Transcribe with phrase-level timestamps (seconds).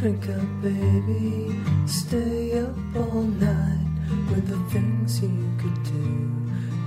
[0.00, 1.54] Drink up, baby.
[1.84, 3.86] Stay up all night
[4.30, 5.92] with the things you could do.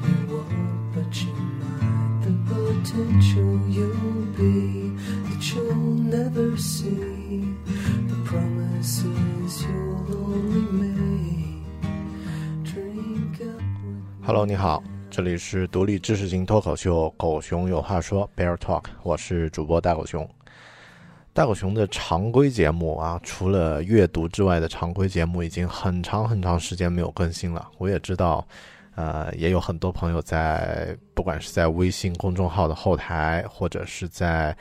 [0.02, 2.24] You won't, but you might.
[2.24, 4.90] The potential you'll be
[5.30, 7.54] that you'll never see.
[8.08, 11.62] The promises you'll only make.
[12.64, 20.28] Drink up with Hello，你好，这里是独立知识型脱口秀《狗熊有话说》Bear Talk，我是主播大狗熊。
[21.34, 27.68] 大狗熊的常规节目啊，除了阅读之外的常规节目，已经很长很长时间没有更新了。
[27.80, 28.48] 我也知道，
[28.94, 34.56] 呃，也有很多朋友在，不管是在微信公众号的后台，或者是在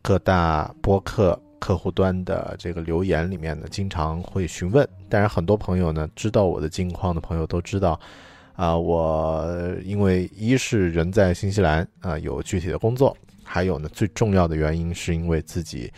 [0.00, 4.88] 各大播客客户端的这个留言里面呢，经常会询问。
[5.10, 8.00] 当然，很多朋友呢，知道我的近况的朋友都知道，
[8.54, 9.46] 啊、我
[9.84, 13.14] 因为一是人在新西兰啊、有具体的工作，
[13.54, 15.88] 还有呢，最重要的原因是因为自己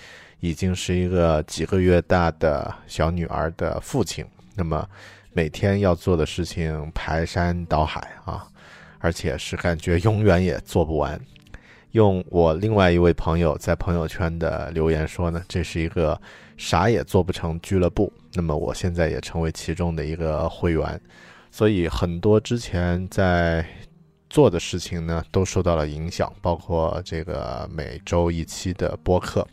[0.40, 4.22] 已经是一个几个月大的小女儿的父亲，
[4.54, 4.86] 那么
[5.32, 8.46] 每天要做的事情排山倒海啊，
[8.98, 11.18] 而且是感觉永远也做不完。
[11.92, 16.20] 用我另外一位朋友在朋友圈的留言说呢，这是一个
[16.58, 18.12] 啥也做不成俱乐部。
[18.34, 21.00] 那么我现在也成为其中的一个会员，
[21.50, 23.64] 所以很多之前在
[24.28, 29.46] 做的事情呢，都受到了影响，包括这个每周一期的播客。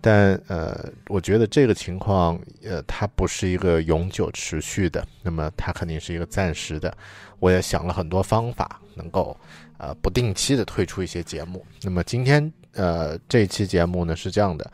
[0.00, 0.78] 但呃，
[1.08, 6.94] 我觉得这个情况，呃，它不是一个永久持续的，那么它肯定是一个暂时的。
[7.38, 9.34] 我也想了很多方法，能够
[9.78, 11.64] 呃不定期的推出一些节目。
[11.82, 14.72] 那么今天呃这期节目呢是这样的，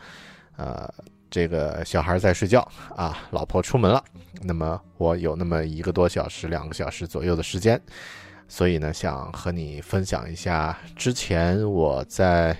[0.56, 0.92] 呃，
[1.30, 2.60] 这个小孩在睡觉
[2.96, 4.02] 啊，老婆出门了，
[4.42, 7.80] 那么我有那么一个多小时、两个小时左右的时间，
[8.50, 12.54] 所以呢，想和你分享一下之前我在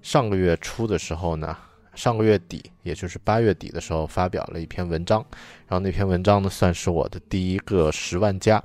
[0.00, 1.54] 上个月初的时候呢，
[1.94, 5.22] 上个月底，也就是八月底的时候发表了一篇文章，
[5.68, 8.60] 然后那篇文章呢算是我的第一个十万加，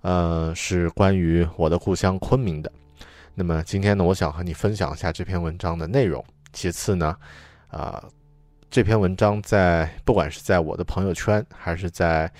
[0.00, 2.72] 呃，是关于我的故乡昆明的。
[3.34, 6.24] 那么今天呢，我想和你分享一下这篇文章的内容。
[6.54, 7.14] 其次呢，
[7.68, 8.02] 啊、
[8.70, 12.32] 这篇文章在不管是在我的朋友圈，还是在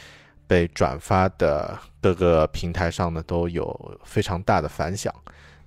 [0.50, 5.14] 被转发的各个平台上呢，都有非常大的反响。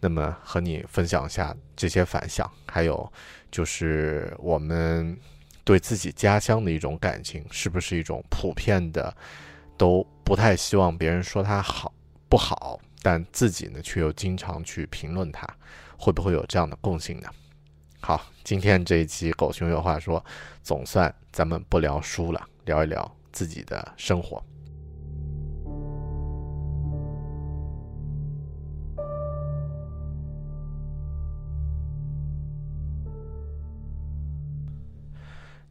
[0.01, 3.09] 那么和你分享一下这些反响，还有
[3.49, 5.17] 就是我们
[5.63, 9.15] 对自己家乡的一种感情，是不是一种普遍的，
[9.77, 11.93] 都不太希望别人说它好
[12.27, 15.47] 不好，但自己呢却又经常去评论它，
[15.97, 17.29] 会不会有这样的共性呢？
[18.01, 20.19] 好，今天这一期《狗熊有话说》，
[20.61, 24.43] 总算咱们不聊书了，聊一聊自己的生活。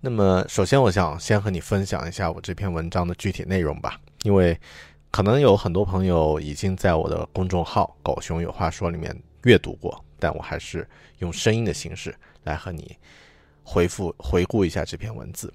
[0.05, 4.59] 那么，首先我想先和你分享一下我这篇文章的具体内容吧，因为
[5.13, 10.85] 可能有很多朋友已经在我的公众号“狗熊有话说”里面阅读过，但我还是
[11.21, 12.13] 用声音的形式
[12.43, 12.97] 来和你
[13.63, 15.55] 回复回顾一下这篇文字。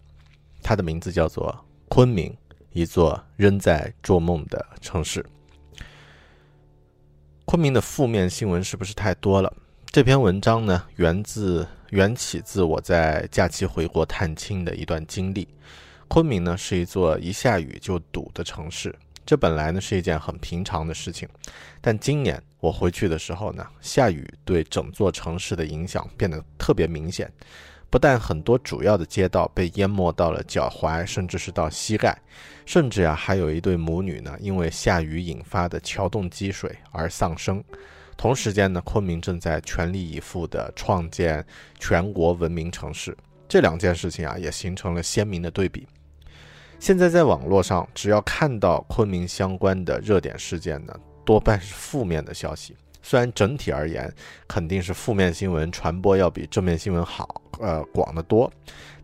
[0.63, 1.53] 它的名字叫做
[1.89, 2.33] 《昆明，
[2.71, 5.21] 一座仍在做梦的城市》。
[7.43, 9.53] 昆明的负面新闻是不是太多了？
[9.97, 15.47] 这篇文章呢，源自缘起自我在假期回国探亲的一段经历。
[16.07, 18.94] 昆明呢是一座一下雨就堵的城市，
[19.25, 21.27] 这本来呢是一件很平常的事情，
[21.81, 27.33] 但今年我回去的时候呢，下雨对整座城市的影响变得特别明显。
[27.89, 32.15] 不但很多主要的街道被淹没到了脚踝，甚至是到膝盖，
[32.67, 37.63] 甚至啊还有一对母女呢，因为下雨引发的桥洞积水而丧生。
[38.17, 41.45] 同时间呢，昆明正在全力以赴地创建
[41.79, 43.15] 全国文明城市，
[43.47, 45.87] 这两件事情啊也形成了鲜明的对比。
[46.79, 50.93] 现在在网络上，只要看到昆明相关的热点事件呢，
[51.23, 52.75] 多半是负面的消息。
[53.01, 54.11] 虽然整体而言，
[54.47, 58.51] 肯定是负面新闻传播要比正面新闻好，呃，广得多，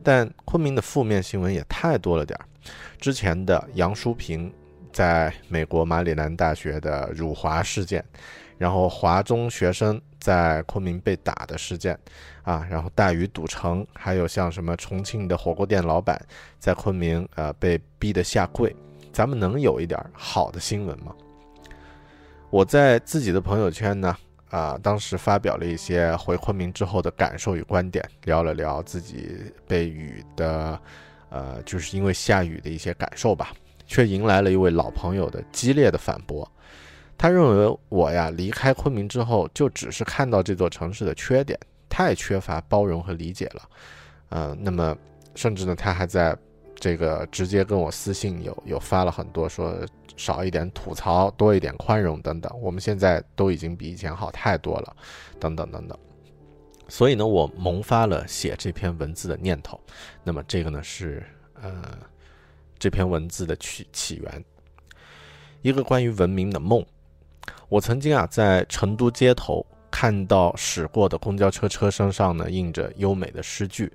[0.04, 2.45] 但昆明的负面新闻也太多了点儿。
[3.00, 4.51] 之前的杨淑萍
[4.92, 8.04] 在美国马里兰大学的辱华事件，
[8.63, 12.00] 然后华中学生在昆明被打的事件，
[12.44, 16.18] 啊，然后大雨堵城，还有像什么重庆的火锅店老板
[16.60, 18.74] 在昆明呃被逼得下跪，
[19.12, 21.13] 咱们能有一点好的新闻吗？
[22.50, 24.15] 我在自己的朋友圈呢，
[24.50, 30.80] 啊，当时发表了一些回昆明之后的感受与观点，聊了聊自己被雨的，
[31.27, 33.51] 呃，就是因为下雨的一些感受吧，
[33.86, 36.50] 却迎来了一位老朋友的激烈的反驳。
[37.18, 43.62] 他认为我呀离开昆明之后，就只是看到这座城市的缺点，太缺乏包容和理解了。
[44.30, 44.98] 呃，那么
[45.36, 46.38] 甚至呢，他还在
[46.75, 49.86] 这个直接跟我私信有有发了很多说。
[50.15, 54.95] 少一点吐槽，多一点宽容等等，我们现在都已经比以前好太多了，
[55.39, 55.98] 等等等等。
[56.88, 59.81] 所以呢，我萌发了写这篇文字的念头。
[60.24, 61.25] 那么这个呢是
[61.60, 61.98] 呃
[62.77, 64.45] 这篇文字的起起源，
[65.63, 66.86] 一个关于文明的梦。
[67.69, 73.92] 我曾经啊在成都街头看到驶过的公交车车身上呢印着优美的诗句，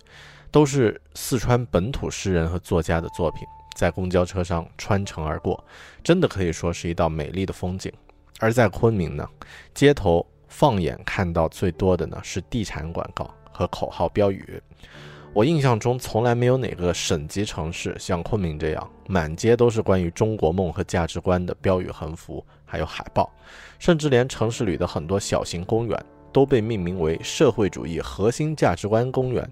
[0.50, 3.46] 都是四川本土诗人和作家的作品。
[3.76, 5.64] 在公交车上穿城而过，
[6.02, 7.92] 真的可以说是一道美丽的风景。
[8.40, 9.28] 而在昆明呢，
[9.72, 14.60] 街头放眼看到最多的呢是地产广告和口号标语。
[15.32, 23.32] 我印象中从来没有哪个省级城市像昆明这样，满街都是关于中国梦和价值观的标语横幅，还有海报，
[23.78, 29.50] 甚至连城市里的很多小型公园都被命名为社会主义核心价值观公园。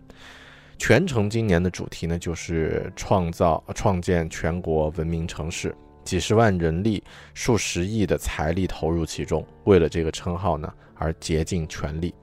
[0.78, 5.74] 全城今年的主题呢，就是创造、创建全国文明城市，
[6.04, 7.02] 几十万人力、
[7.32, 12.14] 数十亿的财力投入其中，为了这个称号呢而竭尽全力。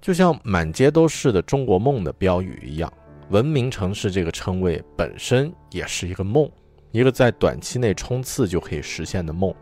[0.00, 2.90] 就像满街都是的中国梦的标语一样，
[3.28, 6.48] 文明城市这个称谓本身也是一个梦，
[6.92, 9.54] 一个在短期内冲刺就可以实现的梦，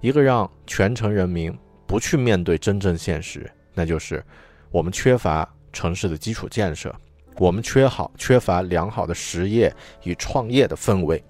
[0.00, 1.56] 一个让全城人民
[1.86, 4.24] 不去面对真正现实，那就是
[4.70, 5.48] 我们缺乏。
[5.74, 6.94] 城市的基础建设，
[7.38, 11.24] 我们缺好缺乏良好的实业与创业的氛围。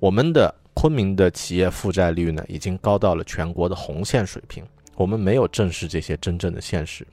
[0.00, 4.64] 我们的昆明的企业负债率呢，已经高到了全国的红线水平。
[4.96, 7.06] 我们没有正视这些真正的现实，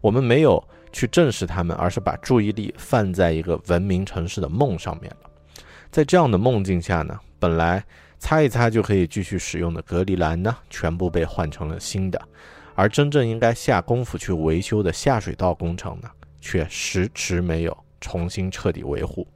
[0.00, 0.62] 我们没有
[0.92, 5.30] 去正视他们，而是把注意力放在一个文明城市的梦上面了。
[5.92, 7.84] 在这样的梦境下呢，本来
[8.18, 12.18] 擦一擦就可以继续使用的隔离栏呢，全部被换成了新的。
[12.74, 16.10] 而真正应该下功夫去维修的下水道工程呢，
[16.40, 19.28] 却迟迟没有重新彻底维护。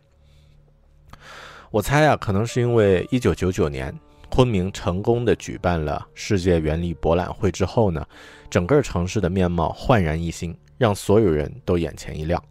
[1.71, 3.95] 我猜啊，可能是因为一九九九年
[4.31, 8.03] 昆明成功的举办了世界园林博览会之后呢，
[8.49, 12.43] 整个城市的面貌焕然一新，让所有人都眼前一亮。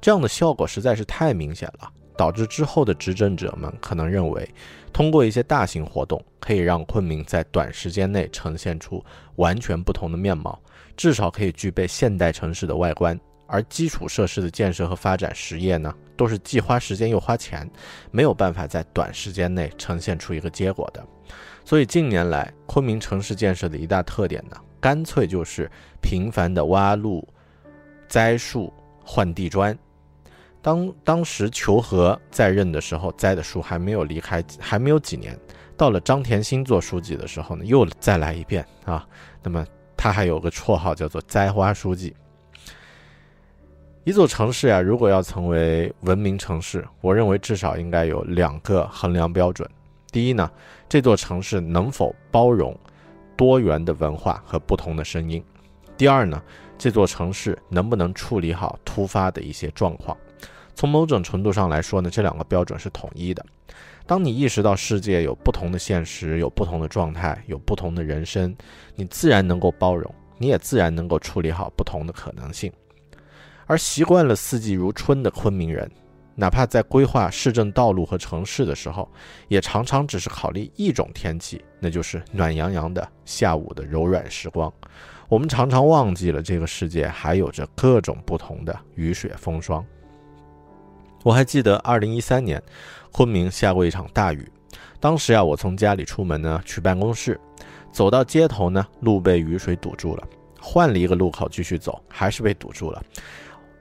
[0.00, 4.48] 这样的效果实在是太明显了，导致之后的执政者们可能认为。
[4.92, 9.02] 通过一些大型活动，可以让昆明在短时间内呈现出
[9.36, 10.60] 完全不同的面貌，
[10.98, 13.18] 至少可以具备现代城市的外观。
[13.46, 17.70] 而基础设施的建设和发展实业呢，都是既花时间又花钱，
[18.10, 21.02] 没有办法在短时间内呈现出一个结果的。
[21.64, 25.70] 所以近年来，昆明城市建设的一大特点呢，干脆就是
[26.02, 27.26] 频繁的挖路、
[28.08, 28.70] 栽树、
[29.02, 29.78] 换地砖。
[30.62, 35.36] 当当时求和在任的时候栽的树还没有离开，还没有几年，
[35.76, 39.04] 到了张田新做书记的时候呢，又再来一遍啊。
[39.42, 39.66] 那么
[39.96, 42.14] 他还有个绰号叫做“栽花书记”。
[44.04, 49.68] 一座城市呀，如果要成为文明城市，我认为至少应该有两个衡量标准：
[50.12, 50.48] 第一呢，
[50.88, 52.76] 这座城市能否包容
[53.36, 55.40] 多元的文化和不同的声音；
[55.96, 56.40] 第二呢，
[56.78, 60.16] 这座城市能不能处理好突发的一些状况。
[60.74, 63.44] 从某种程度上来说呢，这两个标准是统一的。
[64.06, 68.54] 当你意识到世界有不同的现实，有不同的状态，有不同的人生，
[68.96, 72.72] 你自然能够包容，你也自然能够处理好不同的可能性。
[73.66, 75.88] 而习惯了四季如春的昆明人，
[76.34, 79.08] 哪怕在规划市政道路和城市的时候，
[79.48, 84.70] 也常常只是考虑一种天气，那就是暖洋洋的下午的柔软时光。
[85.28, 89.82] 我们常常忘记了这个世界还有着各种不同的雨雪风霜。
[91.22, 92.60] 我还记得二零一三年，
[93.12, 94.50] 昆明下过一场大雨，
[94.98, 97.40] 当时呀，我从家里出门呢去办公室，
[97.92, 100.28] 走到街头呢，路被雨水堵住了，
[100.60, 103.02] 换了一个路口继续走，还是被堵住了。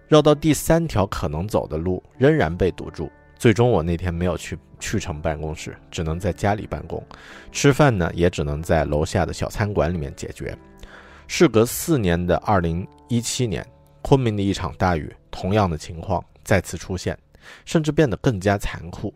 [0.07, 3.10] 绕到第三条可能走的路，仍然被堵住。
[3.39, 7.03] 最终，我那天没有去去成办公室，只能在家里办公。
[7.51, 10.55] 吃饭呢，也只能在楼下的小餐馆里面解决。
[11.25, 13.65] 事隔四年的二零一七年，
[14.03, 17.17] 昆明的一场大雨，同样的情况再次出现，
[17.65, 19.13] 甚至变得更加残酷。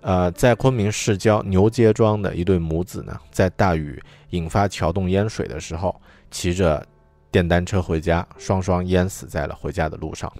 [0.00, 6.86] 呃，在昆明市郊牛街庄的一对母子呢，在大雨引发桥洞淹水的时候，骑着。
[7.34, 10.32] 电单车回家，双双淹死在了回家的路上。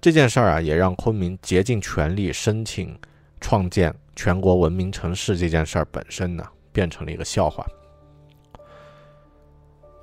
[0.00, 2.98] 这件事儿啊，也让昆明竭尽全力申请
[3.38, 6.42] 创建全国文明城市这件事儿本身呢，
[6.72, 7.66] 变成了一个笑话。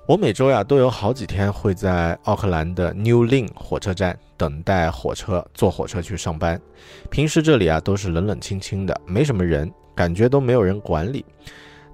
[0.08, 6.60] 我每周呀都有好几天会在奥克兰的 New Lin 火车站等待火车，坐火车去上班。
[7.10, 11.26] 平时这里啊都是冷冷清清的，没什么人，感觉都没有人管理。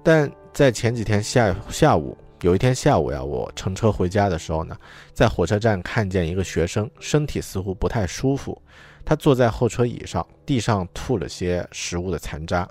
[0.02, 2.18] 但在前几天下下午。
[2.42, 4.74] 有一天下午呀，我乘车回家的时候呢，
[5.12, 8.60] 在火车站看见一个学生，身体似乎不太舒服。
[9.04, 12.66] 他坐在候车椅上，地上吐了些食物的残渣。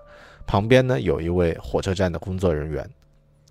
[0.47, 2.89] 旁边呢，有一位火车站的工作人员，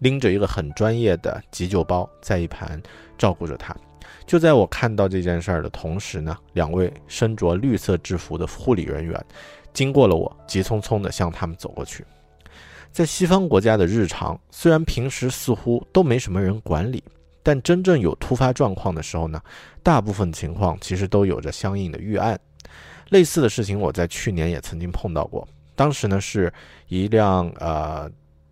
[0.00, 2.68] 拎着一个很专业的急救包，在一旁
[3.16, 3.72] 照顾着他。
[4.28, 9.24] 就在我看到这件事儿的同时呢，两位身着绿色制服的护理人员
[9.72, 12.04] 经过了我，急匆匆地向他们走过去。
[12.92, 17.02] 在西方国家的日常，虽然平时似乎都没什么人管理，
[17.42, 19.40] 但真正有突发状况的时候呢，
[19.82, 22.38] 大部分情况其实都有着相应的预案。
[23.08, 25.48] 类似的事情，我在去年也曾经碰到过。
[25.74, 26.52] 当时呢，是
[26.88, 28.10] 一辆呃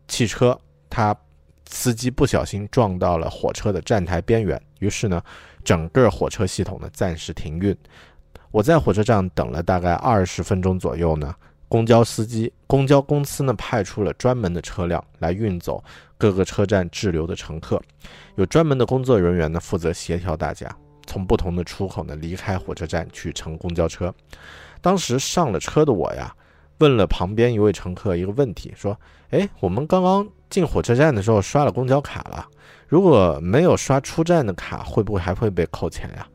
[0.09, 1.15] 汽车，它
[1.69, 5.23] 司机不小心撞到了火车的站台边缘，于是呢，
[5.67, 7.77] 整个火车系统呢暂时停运。
[8.53, 11.35] 我在火车站等了大概二十分钟左右呢。
[11.69, 15.83] 公交司机、公交公司呢派出了专门的车辆来运走
[16.17, 17.83] 各个车站滞留的乘客，
[18.37, 20.73] 有专门的工作人员呢负责协调大家
[21.07, 24.15] 从不同的出口呢离开火车站去乘公交车。
[24.81, 26.33] 当时上了车的我呀，
[26.79, 28.97] 问了旁边一位乘客一个问题，说
[29.31, 32.47] ：“哎，我们刚刚进火车站的时候刷了公交卡了，
[32.89, 36.27] 如果没有刷出站的卡，会不会还会被扣钱呀？”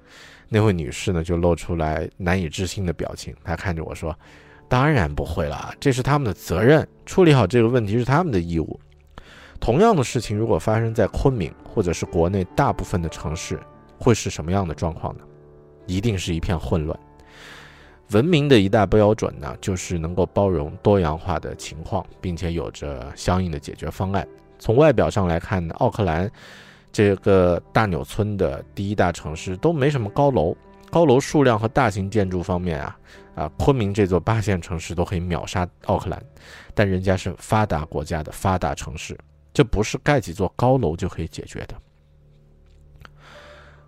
[0.54, 4.16] 那位女士呢就露出来难以置信的表情，她看着我说。
[4.68, 8.80] 当然不会了，这是他们的责任，处理好这个问题是他们的义务。
[9.60, 13.60] 同样的事情如果发生在昆明或者是国内大部分的城市，
[14.00, 15.26] 会是什么样的状况呢？
[15.88, 16.98] 一定是一片混乱。
[18.12, 24.28] 文明的一大标准呢，就是能够包容多样化的情况，并且有着相应的解决方案。
[24.60, 26.30] 从外表上来看呢，奥克兰
[26.92, 30.56] 这个大纽村的第一大城市都没什么高楼，
[30.90, 32.98] 高楼数量和大型建筑方面啊。
[33.34, 36.22] 啊，昆明这座八线城市都可以秒杀奥克兰，
[36.74, 39.18] 但人家是发达国家的发达城市，
[39.54, 41.76] 这不是盖几座高楼就可以解决的。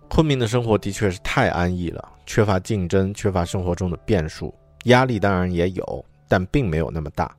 [0.08, 7.34] 昆明的生活的确是太安逸了，缺乏竞争，缺乏生活中的变数，压力当然也有，但并没有那么大。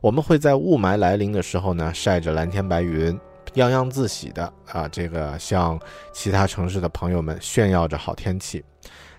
[0.00, 3.18] 我们会在雾霾来临的时候呢，晒着蓝天白云，
[3.54, 5.80] 洋洋自喜的啊，这个向
[6.12, 8.64] 其他城市的朋友们炫耀着好天气。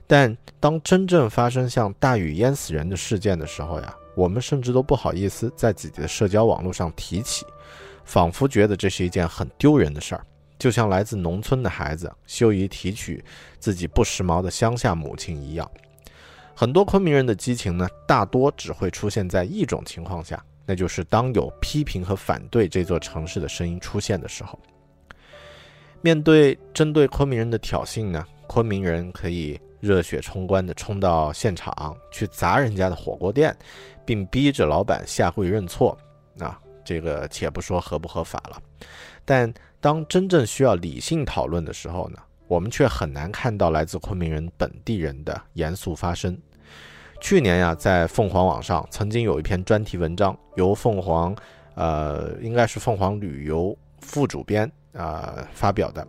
[0.05, 7.45] 但当真正发生像大雨淹死人的事件的时候呀，我们甚至都不好意思在自己的社交网络上提起，
[8.03, 10.25] 仿佛觉得这是一件很丢人的事儿，
[10.63, 13.21] 就像来自农村的孩子羞于提取
[13.59, 15.69] 自己不时髦的乡下母亲一样。
[16.55, 24.57] 很多昆明人的激情呢，大多只会出现在一种情况下，那就是当有批评和反对这座城市的声音出现的时候。
[25.99, 29.59] 面对针对昆明人的挑衅呢，昆明人可以。
[29.81, 33.53] 热血冲冠地冲到现场去砸人家的火锅店，
[34.05, 35.97] 并逼着老板下跪认错。
[36.39, 38.61] 啊，这个且不说合不合法了，
[39.23, 46.37] 但当真正需要理性讨论的时候呢，我们却很难看到来自昆明人本地人的严肃发声。
[47.21, 51.35] 去年呀，在凤凰网上曾经有一篇专题文章，由凤凰，
[51.75, 56.05] 呃，应该是凤凰旅游副主编啊发表的。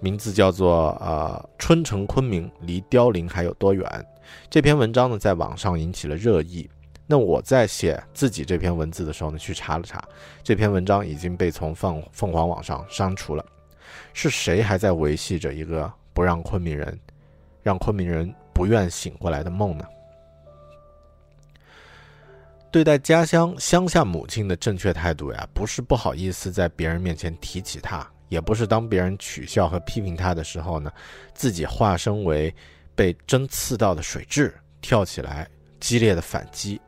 [0.00, 4.06] 名字叫做呃，春城昆明离凋零还有多远？
[4.48, 6.68] 这篇文章呢，在网上引起了热议。
[7.10, 10.00] 那我在写自己这篇文字的时候呢，去查了查，
[10.44, 13.44] 这篇文章已经被从凤凤凰网上删除了。
[14.12, 16.96] 是谁还在维系着一个不让昆明人、
[17.64, 19.84] 让昆明人不愿醒过来的梦呢？
[22.70, 30.92] 对待家乡乡下母亲的正确态度呀，不是不好意思在别人面前提起她，也不是当别人取笑和批评她的时候呢，
[31.34, 32.54] 自己化身为
[32.94, 35.48] 被针刺到的水蛭，跳起来
[35.80, 36.80] 激烈的反击。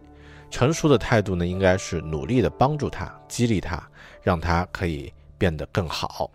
[0.52, 3.82] 成熟的态度呢，应该是努力的帮助他，激励他，
[4.22, 6.30] 让他可以变得更好。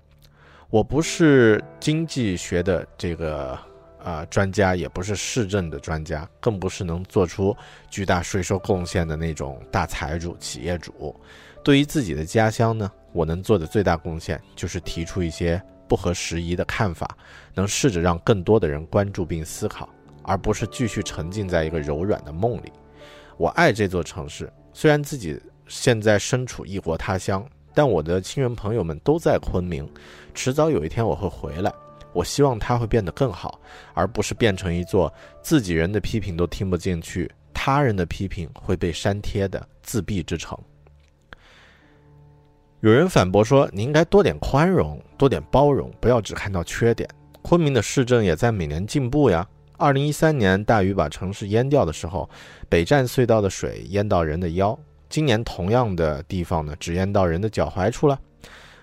[0.70, 3.58] 我不是经济学的这个。
[4.04, 7.54] 啊，专家也不是市政的专家，更不是能做出
[7.90, 11.14] 巨大税收贡献的那种大财主、企业主。
[11.62, 17.18] 对于自己的家乡呢，我能做的最大贡献就是提出一些不合时宜的看法，
[17.54, 19.90] 能试着让更多的人关注并思考，
[20.22, 22.72] 而不是继续沉浸在一个柔软的梦里。
[23.38, 29.88] 我爱这座城市，虽然自己现在身处异国他乡，但我的亲人朋友们都在昆明，
[30.34, 31.72] 迟早有一天我会回来。
[32.14, 33.60] 我希望它会变得更好，
[33.94, 35.14] 而不是变成一座
[35.44, 40.58] 自己人的批评都听不进去，他人的批评会被删帖的自闭之城。
[42.80, 47.08] 有人反驳说：“你应该多点宽容，多点包容，不要只看到缺点。”
[47.44, 49.48] 昆明的市政也在每年进步呀。
[49.80, 52.28] 二零一三年大雨把城市淹掉的时候，
[52.68, 58.20] 北站隧道的水淹到人的腰，今年同样的地方呢，只淹到人的脚踝处了。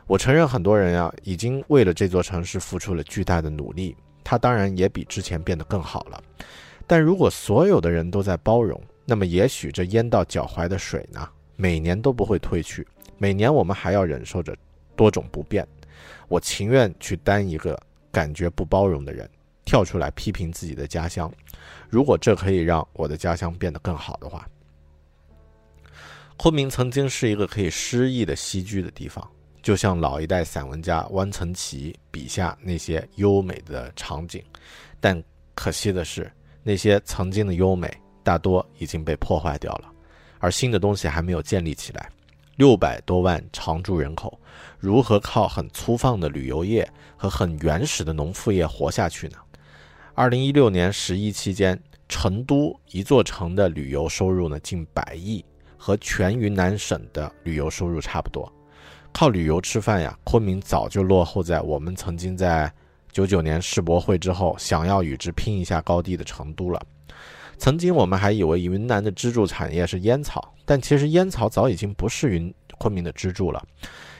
[0.06, 3.96] 我承认，很多人呀，已经为了这座城市付出了巨大的努力。
[4.22, 6.22] 它当然也比之前变得更好了。
[6.86, 12.86] 但如果所有的人都在包容，那么也许这淹到脚踝的水呢，每年都不会退去。
[13.18, 14.54] 每年我们还要忍受着
[14.94, 15.66] 多种不便。
[16.28, 17.76] 我情愿去当一个
[18.12, 19.28] 感觉不包容的人，
[19.64, 21.32] 跳出来批评自己的家乡。
[21.88, 24.48] 如果这可以让我的家乡变得更好的话，
[26.36, 29.26] 昆明曾经是一个可以诗意的栖居的地方。
[29.62, 34.44] 就像老一代散文家汪曾祺笔下那些优美的场景，
[35.00, 35.22] 但
[35.54, 36.30] 可惜的是，
[36.62, 37.90] 那些曾经的优美
[38.22, 39.90] 大多已经被破坏掉了，
[40.38, 42.10] 而新的东西还没有建立起来。
[42.56, 44.38] 六百多万常住人口，
[44.78, 49.38] 如何靠很粗放的旅游业和很原始的农副业活下去呢？
[50.16, 51.76] 二零一六年十一期间，
[52.08, 55.44] 成都一座城的旅游收入呢近百亿，
[55.76, 58.50] 和全云南省的旅游收入差不多。
[59.12, 62.72] 靠旅游吃饭呀，昆明早就落后在我们曾经在
[63.10, 66.80] 九九年世博会之后想要与之拼一下高低的成都了。
[67.58, 73.66] 曾经我们还以为云南的支柱产业是烟草，但其实烟草早已经不是云昆明的支柱了。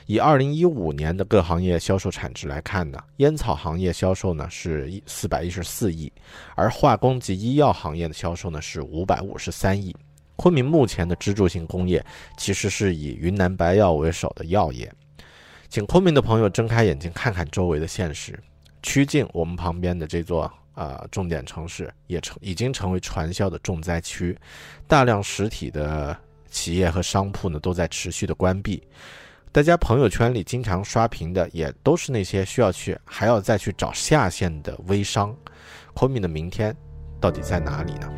[0.06, 6.10] 以二零一五年的各行业销售产值来看呢，烟草行业销售呢是四百一十四亿，
[6.54, 9.94] 而化工及医药行业的销售呢是五百五十三亿。
[10.36, 12.02] 昆明目前的支柱性工业
[12.38, 14.90] 其实是以云南白药为首的药业，
[15.68, 18.38] 请昆明的朋友睁开眼睛看看周围的现实。
[18.82, 24.36] 曲靖，我们旁边的这座啊重点城市，也成已经成为传销的重灾区，
[24.86, 26.14] 大量实体的
[26.54, 28.80] 企业和商铺呢都在持续的关闭。
[29.50, 35.36] 大家朋友圈里经常刷屏的，也都是那些需要去还要再去找下线的微商。
[35.94, 36.74] 昆明的明天
[37.20, 38.08] 到底在哪里呢？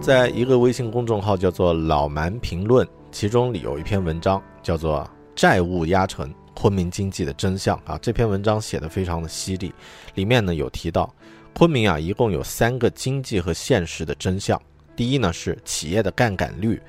[0.00, 5.00] 在一个微信公众号叫做“老蛮评论”，其中里有一篇文章叫做
[5.36, 7.98] 《债务压沉昆明经济的真相》啊。
[8.02, 9.72] 这篇文章写的非常的犀利，
[10.14, 11.12] 里面呢有提到，
[11.54, 14.60] 昆明啊一共有三个经济和现实的真相。
[14.94, 16.80] 第一呢是企业的杠杆率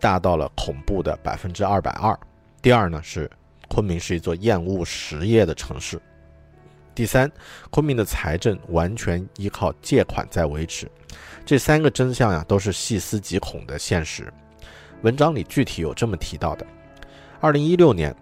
[0.00, 2.12] 大到了恐怖的百分之二百二；
[2.60, 3.30] 第二呢是
[3.68, 5.98] 昆明是一座厌恶实业的城市；
[6.94, 7.30] 第三，
[7.70, 10.90] 昆明的财政完全依靠借款在维持。
[11.46, 14.32] 这三个真相呀，都是细思极恐的现实。
[15.02, 16.66] 文章里具体有这么提到的：
[17.40, 18.14] 二零一六年，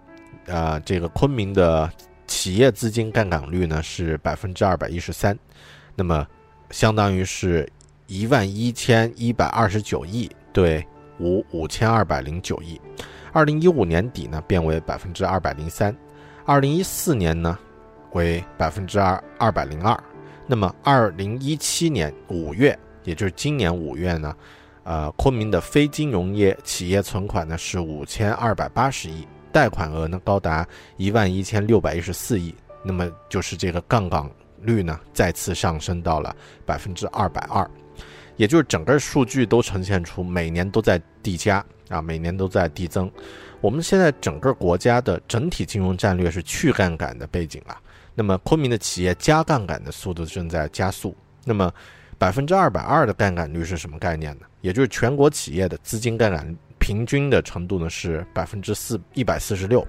[0.45, 1.89] 呃，这个昆明的
[2.27, 5.37] 企业资金杠杆率呢是百分之二百一十三，
[5.95, 6.27] 那么
[6.69, 7.69] 相当于是
[8.07, 10.85] 一万一千一百二十九亿对
[11.19, 12.79] 五五千二百零九亿。
[13.33, 15.95] 二零一五年底呢变为百分之二百零三，
[16.45, 17.57] 二零一四年呢
[18.11, 19.97] 为百分之二二百零二，
[20.47, 22.77] 那么二零一七年五月。
[23.03, 24.35] 也就是今年五月呢，
[24.83, 34.29] 呃，昆明的非金融业企业存款呢是五千二百八十亿，贷款额呢高达一万一千六百一十四亿，那么就是这个杠杆
[34.61, 36.35] 率呢再次上升到了
[36.65, 37.69] 百分之二百二，
[38.37, 43.11] 也就是整个数据都呈现出每年都在递加啊，每年都在递增。
[43.59, 47.79] 我们现在整个国家的整体金融战略是去杠杆的背景啊，
[48.15, 51.71] 那么昆明的企业加杠杆的速度正在加速，那么。
[52.17, 54.45] 百分之二百二的杠杆率是什么概念呢？
[54.61, 59.87] 也就是全国企业的资金杠杆平均的程度呢是百分之四一百四十六。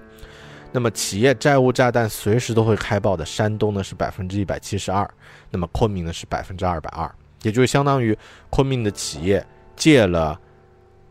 [0.71, 5.07] 那么企业债务炸弹随时都会开爆的山东呢是百分之一百七十二，
[5.49, 8.17] 那么昆明呢是百分之二百二，也就是相当于
[8.49, 10.39] 昆明的企业借了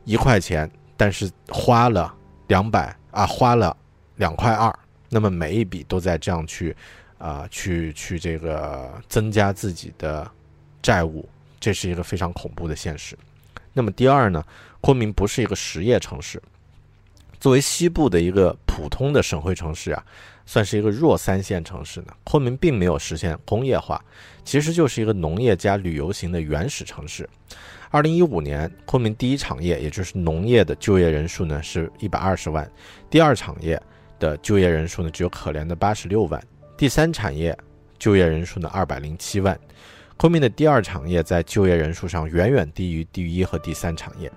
[0.05, 2.13] 一块钱，但是花了
[2.49, 3.77] 两百啊，花了
[4.17, 4.77] 两块二，
[5.09, 6.75] 那么每一笔都在这样去
[7.19, 10.29] 啊去去这个增加自己的
[10.83, 11.29] 债务，
[11.61, 13.17] 这是一个非常恐怖的现实。
[13.73, 14.45] 那么第二呢，
[14.83, 16.43] 昆明不是一个实业城市。
[17.41, 20.05] 作为西部的一个普通的省会城市啊，
[20.45, 22.09] 算是一个弱三线城市呢。
[22.25, 24.05] 昆明并没有实现工业化，
[24.45, 27.29] 其实就是一个农业加旅游型的原始城市。
[27.91, 32.69] 二零一五年，昆明第一产业，也就是农业的就业人数呢是一百二十万，
[33.09, 33.81] 第二产业
[34.19, 36.43] 的就业人数呢只有可怜的八十六万，
[36.77, 37.57] 第三产业
[37.99, 39.59] 就业人数呢二百零七万。
[40.17, 44.31] 昆明的第二产业在就业人数上远远低于第一和第三产业。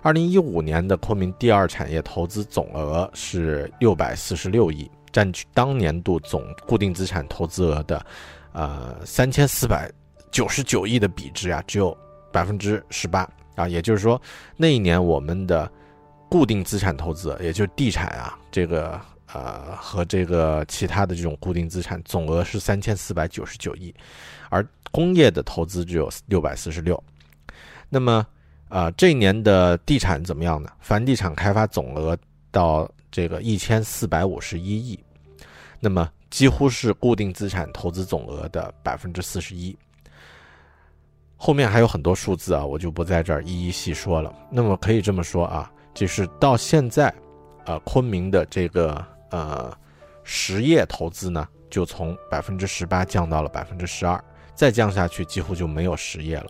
[0.00, 8.04] 二零一五年的昆明第二产业投资总额是六百四十六亿，占据当年度总固定资产投资额的，
[8.52, 9.90] 呃三千四百
[10.30, 11.96] 九十九亿的比值呀，只有
[12.30, 13.66] 百分之十八啊。
[13.66, 14.20] 也就是说，
[14.56, 15.70] 那一年我们的
[16.28, 19.00] 固定资产投资，也就是地产啊，这个
[19.32, 23.92] 呃和这个其他的这种固定资产总额是三千四百九十九亿，
[24.48, 27.02] 而工业的投资只有六百四十六。
[27.88, 28.24] 那么。
[28.68, 30.70] 啊，这一年的地产怎么样呢？
[30.80, 32.16] 房地产开发总额
[32.50, 34.98] 到这个一千四百五十一亿，
[35.80, 39.76] 那么几乎是固定资产投资总额的百分之四十一。
[41.36, 44.34] 后面还有很多数字啊，我就不在这儿一一细说了。
[44.50, 47.14] 那么可以这么说啊，就是到现在，
[47.64, 49.72] 呃，昆明的这个呃
[50.24, 54.22] 实业投资呢，就从百分之十八降到了百分之十二，
[54.54, 56.46] 再降下去几乎就没有实业了。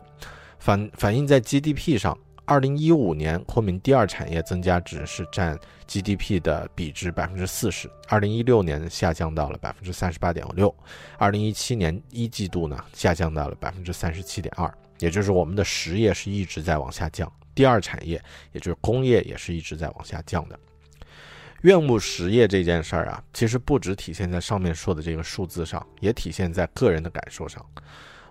[0.58, 10.74] 反反映在 GDP 上，二零一五年昆明第二产业增加值是占 GDP 的比值百分之四十，二零一六年下降到了百分之三十八点六，
[11.16, 20.58] 二零一七年一季度呢下降到了百分之三十七点二，也就是我们的实业是一直在往下降，第二产业也就是工业也是一直在往下降的。
[21.62, 27.64] 怨恶实业这件事儿啊，其实不只体现在上面说的这个数字上，也体现在个人的感受上。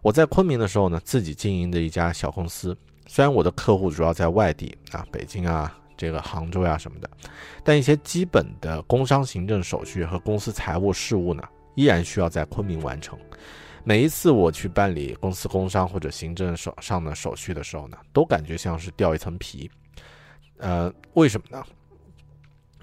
[0.07, 2.73] 我在昆明的时候呢，自己经营的一家小公司，
[3.07, 7.09] 虽然我的客户主要在外地啊，北京啊，这个杭州呀什么的，
[7.61, 11.43] 但一些基本的工商行政手续和公司财务事务呢，
[11.75, 13.19] 依然需要在昆明完成。
[13.83, 19.69] 每一次我去办理公司工商或者行政手上的手续的时候呢，都感觉像是掉一层皮。
[20.59, 21.61] 呃，为什么呢？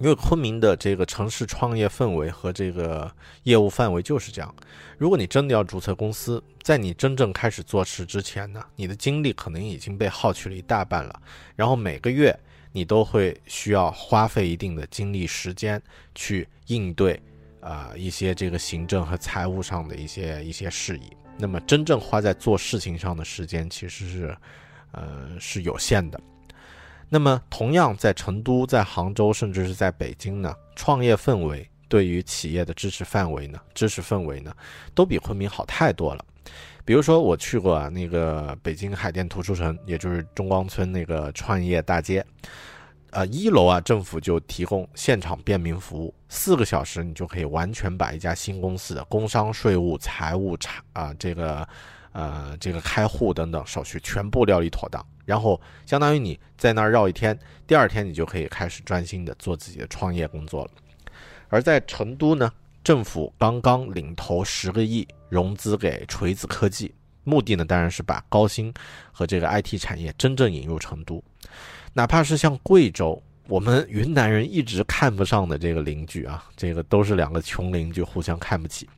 [0.00, 3.10] 因为昆明的这个城市创业氛围和这个
[3.44, 4.54] 业务范围就是这样。
[4.98, 11.22] 如果你真的要注册公司，在你真正开始做事之前呢，你的精力可能已经被耗去了一大半了。
[11.54, 12.36] 然后每个月
[12.72, 15.80] 你都会需要花费一定的精力时间
[16.14, 17.20] 去应对
[17.60, 21.12] 啊一些这个行政和财务上的一些一些事宜。
[21.38, 24.36] 那么真正花在做事情上的时间其实是
[24.90, 26.20] 呃是有限的。
[27.14, 34.52] 那么，同样在成都、在杭州，甚至是在北京呢，创业氛围对于企业的支持范围呢、支持氛围呢，
[34.96, 36.24] 都比昆明好太多了。
[36.84, 42.26] 比如说，我去过啊，那个北京海淀图书城，也就是中关村那个创业大街，
[43.10, 51.64] 呃，一楼啊，政府就提供现场便民服务，四个小时你就可以完全把一家新公司的工商税务、财务、查啊这个。
[52.16, 60.70] 呃，这个开户等等手续全部料理妥当，然后相当于你在那儿绕一天，第二天你就可以开始专心的做自己的创业工作了。
[61.48, 62.50] 而在成都呢，
[62.82, 68.72] 政府刚刚领投十个亿融资给锤子科技，目的呢当然是把高新
[69.12, 71.22] 和这个 IT 产业真正引入成都。
[71.92, 78.88] 哪怕是像贵州，我们云南人一直看不上的这个邻居啊，这个都是两个穷邻居互相看不起。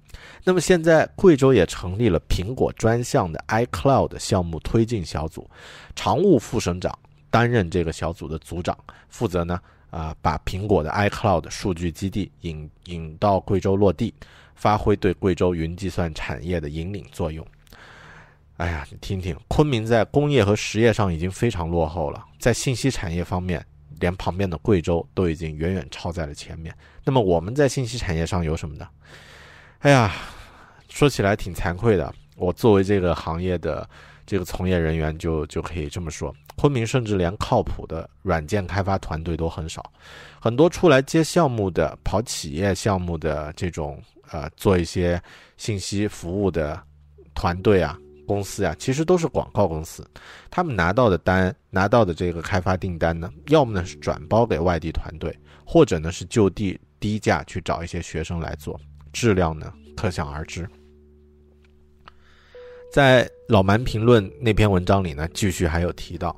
[0.44, 5.48] 那么现在，贵州也成立了苹果专项的 iCloud 项目推进小组，
[5.94, 6.96] 常务副省长
[7.28, 8.76] 担任这个小组的组长，
[9.08, 14.14] 负责呢啊把苹果的 iCloud 数据基地引引到贵州落地，
[14.54, 17.44] 发挥对贵州云计算产业的引领作用。
[18.58, 23.64] 哎呀，你听听，昆明在工业和实业上已经非常落后了，在信息产业方面，
[24.00, 26.74] 连旁边的贵州都已经远远超在了前面。
[27.04, 28.88] 那么我们在信息产业上有什么呢？
[29.80, 30.12] 哎呀，
[30.88, 32.12] 说起来挺惭愧的。
[32.36, 33.88] 我作为这个行业的
[34.26, 39.92] 这个从业人员，就就可以这么说：昆明甚至连靠谱的软件开发团队都很少，
[40.40, 45.20] 很多出来接项目的、跑企业项目的这种呃，做一些
[45.56, 46.78] 信息服务的
[47.34, 50.06] 团队啊，公司呀，其实都是广告公司，
[50.50, 55.34] 他们拿到的单、拿到的这个开发订单呢，要么呢是转包给外地团队，
[55.64, 58.78] 或者呢是就地低价去找一些学生来做，
[59.12, 60.68] 质量呢可想而知。
[62.92, 66.34] 在老蛮评论那篇文章里呢，继续还有提到，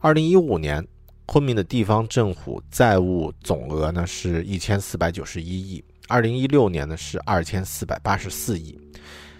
[0.00, 0.86] 二零一五年
[1.26, 8.78] 昆明的地方政府债务总额呢是一千四百九十一亿，二零一六年呢是二千四百八十四亿。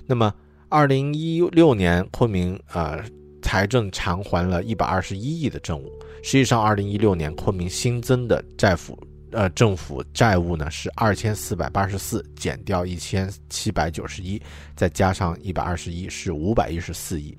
[0.06, 0.32] 那么，
[0.68, 3.04] 二零一六年昆明呃
[3.42, 5.90] 财政偿还了一百二十一亿的政务，
[6.22, 8.98] 实际上二零一六年昆明新增的债府。
[9.30, 14.40] 呃，政府债务呢是二千四百八十四，减掉一千七百九十一，
[14.76, 17.36] 再加上一百二十一，是五百一十四亿。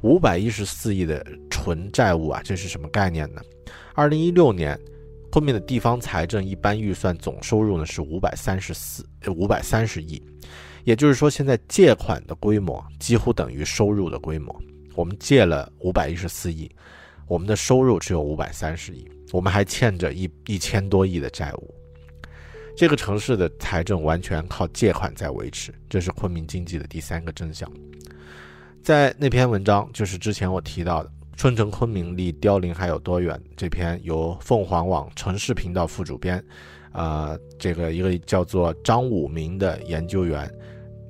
[0.00, 3.42] 五百一十四亿的纯债务啊，这是什么概念呢？
[3.94, 4.78] 二零一六年，
[5.30, 10.20] 昆明的地方财政一般预算总收入呢是五百三十四，五百三十亿，
[10.84, 14.54] 也就是说，现在借款的规模几乎等于收入的规模。
[14.94, 16.70] 我们借了五百一十四亿，
[17.26, 19.08] 我们的收入只有五百三十亿。
[19.32, 21.74] 我们还欠着一一千多亿的债务，
[22.76, 27.66] 这个城市的财政完全靠借款在维持，这是昆明经济的第三个真相。
[28.82, 36.44] 在那篇文章，就是之前我提到的“春城昆明离凋零还有多远”这篇，由凤凰网城市频道副主编，
[36.90, 40.52] 啊，这个一个叫做张武明的研究员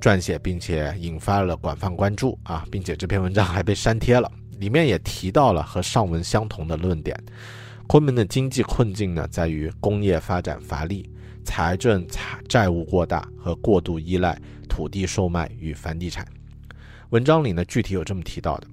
[0.03, 7.17] 撰写，并且引发了广泛关注啊，并且这篇文章还被删帖了，里面也提到了和上文相同的论点。
[7.87, 11.09] 昆明的经济困境呢，在于工业发展乏力、
[11.45, 14.37] 财政财债务过大和过度依赖
[14.69, 16.27] 土地售卖与房地产。
[17.11, 18.67] 文章里呢，具体有这么提到的：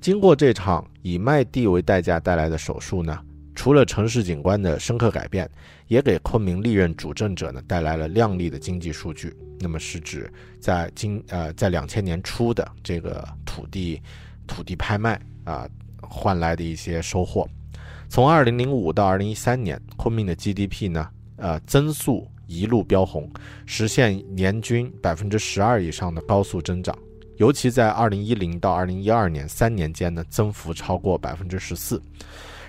[0.00, 3.16] 经过这场以卖地为代价带来的手术呢，
[3.54, 5.48] 除了城市景观的深刻改变，
[5.88, 9.34] 也给昆明历任主政者呢带来了亮丽的经济数据。
[9.58, 14.00] 那么是指在今呃在两千年初的这个土地
[14.46, 15.66] 土地拍卖啊
[16.00, 17.48] 换来的一些收获。
[18.08, 23.28] 从二零零五到二零一三年，昆明的 GDP 呢，呃，增速一路飙红，
[23.64, 26.96] 实现年均百分之十二以上的高速增长。
[27.38, 32.00] 尤其在二零一零到二零一二年三年间呢，增幅超过百分之十四。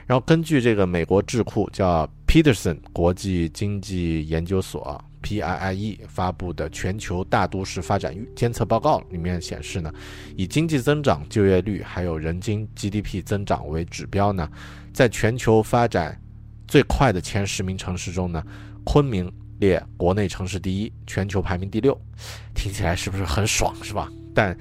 [0.08, 9.94] 然后根据这个美国智库叫 Peterson 国际经济研究所 PIIE 发布的全球大都市发展监测报告里面显示呢，
[10.38, 14.50] 以经济增长、就业率还有人均 GDP 增长为指标呢。
[14.94, 16.20] 在全球发展
[16.68, 18.42] 最快的前十名城市中呢，
[18.86, 22.00] 昆明列国内城市第一，全球排名第六，
[22.56, 24.10] 听起来是不是很爽，是吧？
[24.34, 24.58] 但，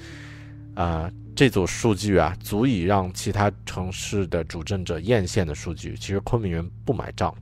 [0.75, 7.33] 啊，这组数据啊，足以让其他城市的主政者艳羡的数据，其实昆明人不买账。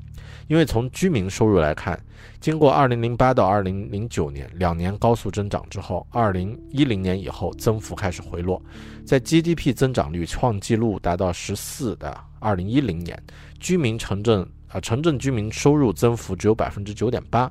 [0.49, 1.99] 因为从居民收入来看，
[2.41, 8.61] 经过2008到2009年两年高速增长之后，2010年以后增幅开始回落，
[9.07, 13.23] 在 GDP 增长率创纪录达到14的2010年，
[13.61, 17.49] 居民城镇啊城镇居民收入增幅只有百分之九点八。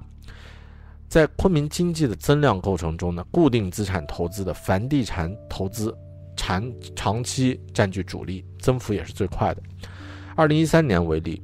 [1.08, 5.96] 在昆明经济的增量构成中呢，固定资产投资的房地产投资
[6.44, 9.64] 长长期占据主力，增幅也是最快的。
[10.36, 11.42] 2013年为例。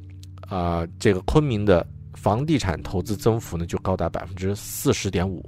[0.49, 1.85] 啊，这个昆明的
[2.15, 5.47] 房地产投资增幅呢，就高达百分之四十点五。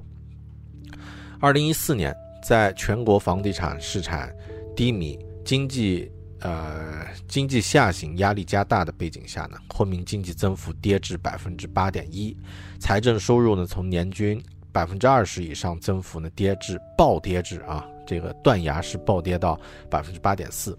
[1.40, 4.30] 二零一四年，在全国房地产市场
[4.76, 6.08] 低迷、经济
[6.40, 12.38] 呃经济下行压力加大的背景下呢，昆明经济增幅跌至百分之八点一，
[12.78, 14.40] 财政收入呢，从年均
[14.72, 19.60] 百分之二十以上增幅呢，跌至暴跌至啊，这个断崖式暴跌到
[19.90, 20.78] 百分之八点四。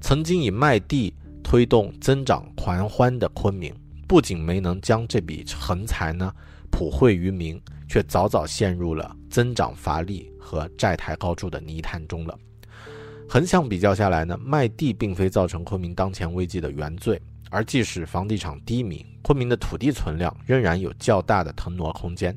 [0.00, 1.14] 曾经以卖地。
[1.46, 3.72] 推动增长狂欢的昆明，
[4.08, 6.32] 不仅没能将这笔横财呢
[6.70, 12.36] 普惠于民，却早早陷入了增长乏力和债台高筑的泥潭中了。
[13.28, 22.36] 横向比较下来呢，卖地并非造成昆明当前危机的原罪，而即使房地产低迷，昆明的土地存量仍然有较大的腾挪空间。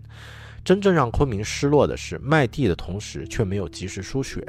[0.67, 4.43] 真正让昆明失落的是，卖地的同时却没有及时输血。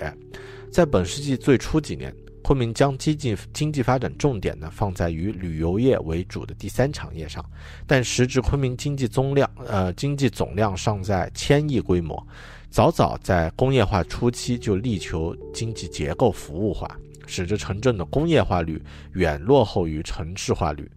[0.68, 2.12] 在本世纪最初几年。
[2.42, 7.44] 昆明将经济经济发展重点呢放在以旅游业为主的第三产业上，
[7.86, 12.26] 但时值昆明经济总量呃经济总量尚在千亿规模，
[12.70, 16.88] 早早在工业化初期就力求经济结构服务化，
[17.26, 20.90] 使得城镇的工业化率远落后于城市化率，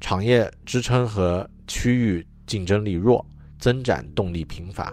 [0.00, 3.24] 产业支撑和区域竞争力弱，
[3.60, 4.92] 增长动力贫乏。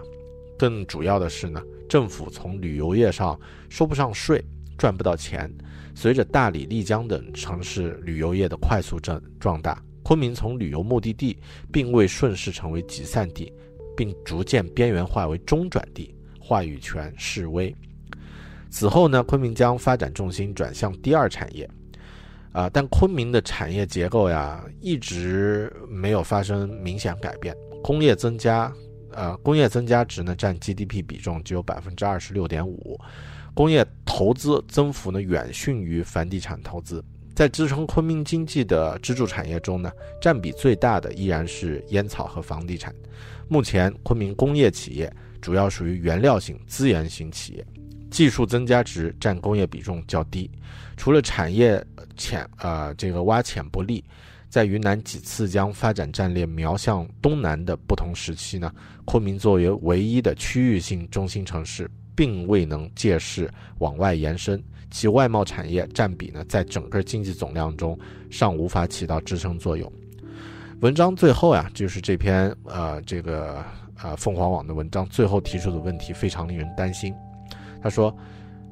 [0.58, 4.44] 更主要的是呢，政府从旅游业上收不上税，
[4.76, 5.50] 赚不到钱。
[5.94, 11.36] 随着大理、丽江等城市旅游业的快速壮壮大，昆明从旅游目的地
[11.72, 13.52] 并未顺势成为集散地，
[13.96, 17.74] 并逐渐边缘化为中转地，话语权式微。
[18.70, 21.68] 此后呢，昆明将发展重心转向第二产业，
[22.52, 27.56] 啊，但昆明的产业结构呀，一直没有发生明显改变。
[27.82, 28.72] 工业增加，
[29.12, 32.98] 呃，工业增加值呢占 GDP 比重只有百分之二十六点五，
[33.54, 37.04] 工业投资增幅呢远逊于房地产投资。
[37.34, 42.92] 在支撑昆明经济的支柱产业中呢，占比最大的依然是烟草和房地产。
[43.46, 47.64] 目前，昆明工业企业主要属于原料型、资源型企业，
[48.10, 50.50] 技术增加值占工业比重较低。
[50.96, 51.80] 除了产业
[52.16, 54.04] 浅，呃，这个挖潜不利，
[54.48, 58.72] 在云南几次将发展战略瞄向东南的不同时期呢，
[59.04, 64.62] 昆明作为唯一的区域性中心城市，并未能借势往外延伸。
[64.90, 67.98] 其外贸产业占比呢，在整个经济总量中
[68.30, 69.92] 尚无法起到支撑作用。
[70.80, 73.62] 文章最后呀，就是这篇呃这个
[74.02, 77.14] 呃凤凰网的文章最后提出的问题非常令人担心。
[77.82, 78.16] 他说，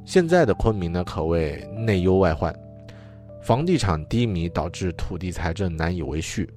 [0.07, 2.55] 现在的昆明呢，可谓内忧外患，
[3.47, 6.51] 房地产低迷导致土地财政难以维续，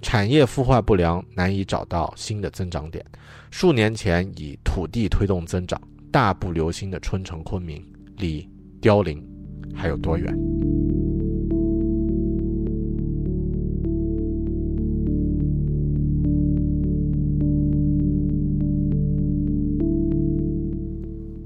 [0.00, 3.04] 产业孵化不良，难以找到新的增长点。
[3.50, 5.78] 数年前以土地推动增长，
[6.10, 8.48] 大步流星的春城昆明离。
[8.80, 9.22] 凋零
[9.74, 10.34] 还有多远？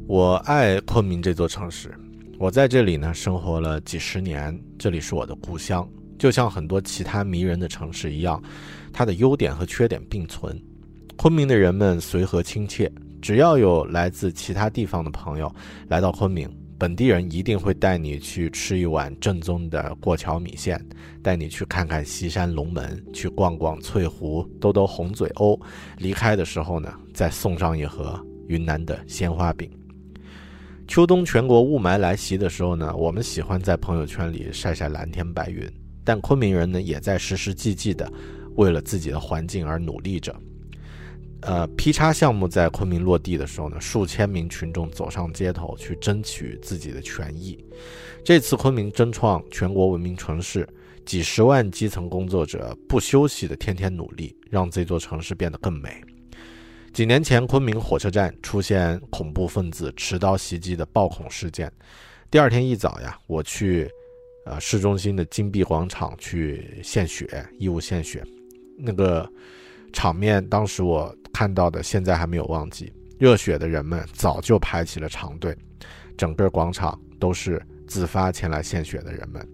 [0.07, 1.92] 我爱昆明这座城市，
[2.44, 5.88] 我在这里呢生活了几十年，这里是我的故乡。
[6.18, 8.38] 就像很多其他迷人的城市一样，
[8.92, 10.62] 它的优点和缺点并存。
[11.16, 15.50] 昆明的人们随和亲切，只要有来自其他地方的朋友
[15.88, 16.46] 来到昆明。
[16.78, 20.78] 本地人一定会带你去吃一碗正宗的过桥米线，
[21.22, 25.59] 带你去看看西山龙门，去逛逛翠湖，兜兜红嘴鸥。
[25.96, 29.70] 离开的时候呢，再送上一盒云南的鲜花饼。
[30.94, 35.68] 秋冬全国雾霾来袭的时候呢，我们喜欢在朋友圈里晒晒蓝天白云，
[36.04, 38.09] 但昆明人呢，也在时时际际的
[38.54, 40.33] 为了自己的环境而努力着。
[41.40, 47.59] 呃，劈叉项目在昆明落地的时候呢，数千名群众走上街头去争取自己的权益。
[48.24, 50.64] 这次昆明争创全国文明城市，
[51.04, 56.00] 几十万基层工作者不休息的天天努力，让这座城市变得更美。
[56.94, 61.70] 几年前，昆明火车站出现恐怖分子持刀袭击的暴恐事件。
[62.30, 63.90] 第二天一早呀，我去，
[64.46, 68.22] 呃，市中心的金碧广场去献血，义务献血，
[68.78, 69.28] 那个
[69.92, 71.14] 场面，当时我。
[71.33, 75.52] 看到的现在还没有忘记，热血的人们早就排起了长队，
[76.16, 79.44] 整个广场都是自发前来献血的人们。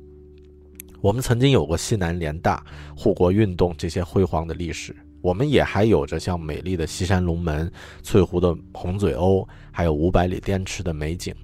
[1.01, 2.63] 我们曾经有过西南联大、
[2.95, 7.71] 护国运动这些辉煌的历史，我们也还有着像美丽的西山龙门、
[8.03, 11.35] 翠湖的红嘴鸥，还有五百里滇池的美景。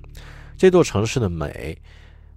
[0.56, 1.76] 这座城市的美，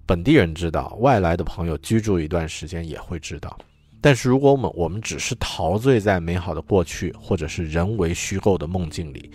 [0.06, 3.58] 本地人知道，外来的朋友居住一段时间也会知道。
[4.02, 9.30] 但是，如果我们我们只是陶醉在美好的过去，或者是人为虚构的梦境里，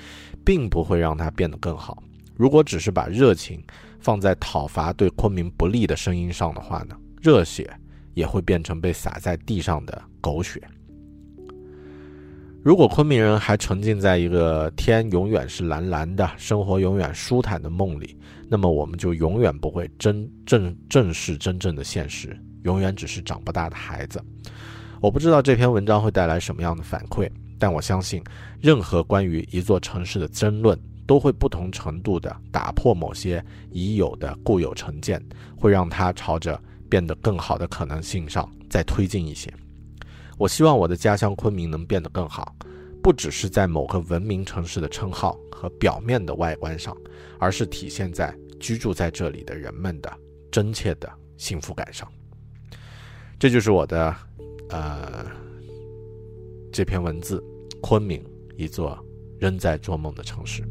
[0.45, 2.03] 并不会让它变得更好。
[2.35, 3.63] 如果只是把热情
[4.01, 7.71] 放在讨伐对昆明不利的声音上的话呢，热血
[8.15, 10.61] 也会变成被洒在地上的狗血。
[12.65, 18.17] 如果昆明人还沉浸在一个天永远是蓝蓝的、生活永远舒坦的梦里，
[18.49, 22.35] 那么我们就永远不会真正正视真正的现实。
[22.63, 24.19] 永远只是长不大的孩子。
[25.03, 28.25] 我不知道这篇文章会带来什么样的反馈，但我相信，
[28.63, 35.23] 任何关于一座城市的争论，都会不同程度地打破某些已有的固有成见，
[35.55, 39.53] 会让它朝着变得更好的可能性上再推进一些。
[40.39, 42.55] 我希望我的家乡昆明能变得更好，
[43.03, 46.97] 不只是在某个文明城市的称号和表面的外观上，
[47.39, 50.13] 而是体现在居住在这里的人们的
[50.51, 52.11] 真切的幸福感上。
[53.39, 54.17] 这就是我的，
[54.71, 55.27] 呃，
[56.73, 57.43] 这篇文字，
[57.83, 58.25] 昆明，
[58.57, 58.99] 一座
[59.39, 60.63] 仍在做梦的城市。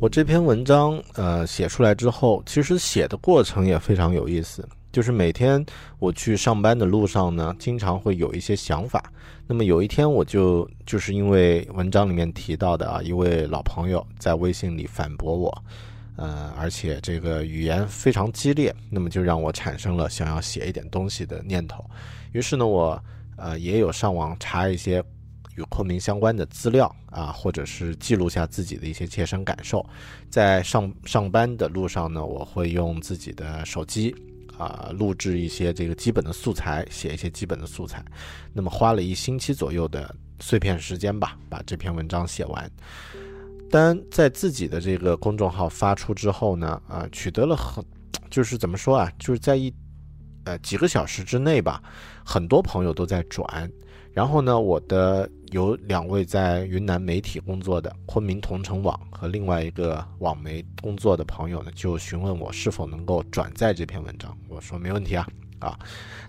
[0.00, 4.66] 我这篇文章，呃，写出来之后，其实写的过程也非常有意思。
[4.90, 5.62] 就是每天
[5.98, 9.12] 我去上班的路上呢，经常会有一些想法。
[9.46, 15.62] 那么有一天，我就就是因为文章里面提到的啊，一位老朋友在微信里反驳我，
[16.16, 21.84] 呃，而且这个语言非常激烈，那么就让我产生了想要写一点东西的念头。
[22.32, 22.98] 于是呢，我
[23.36, 25.04] 呃也有上网查一些
[25.60, 29.84] 与昆明相关的资料啊，或者是记录下自己的一些切身感受。
[30.30, 34.14] 在上上班的路上呢，我会用自己的手机。
[34.58, 38.04] 啊录制一些这个基本的素材，写一些基本的素材，
[38.52, 42.70] 那么花了一星期左右的碎片时间吧，把这篇文章写完。
[43.70, 47.82] 但在自己的这个公众号发出之后呢，啊，取得了很，
[48.28, 49.72] 就是怎么说啊，就是在一，
[50.44, 51.82] 呃，几个小时之内吧，
[52.22, 53.66] 很多朋友都在转。
[54.12, 64.36] 然后呢，我的有两位在云南媒体工作的昆明同城网和另外一个网媒工作的朋友呢，就询问我是否能够转载这篇文章。
[64.48, 65.26] 我说没问题啊，
[65.60, 65.78] 啊，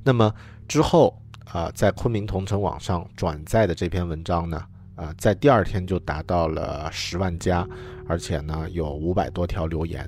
[0.04, 0.34] 那么
[0.68, 4.64] 之后啊，在昆明同城网上转载的这篇文章呢。
[4.94, 7.68] 啊，在第二天就达到了十万加，
[8.08, 10.08] 而且呢有五百多条留言。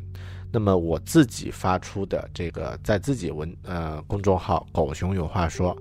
[0.51, 5.75] 那么我自己发出的这个，在自己文呃公众号“狗熊有话说”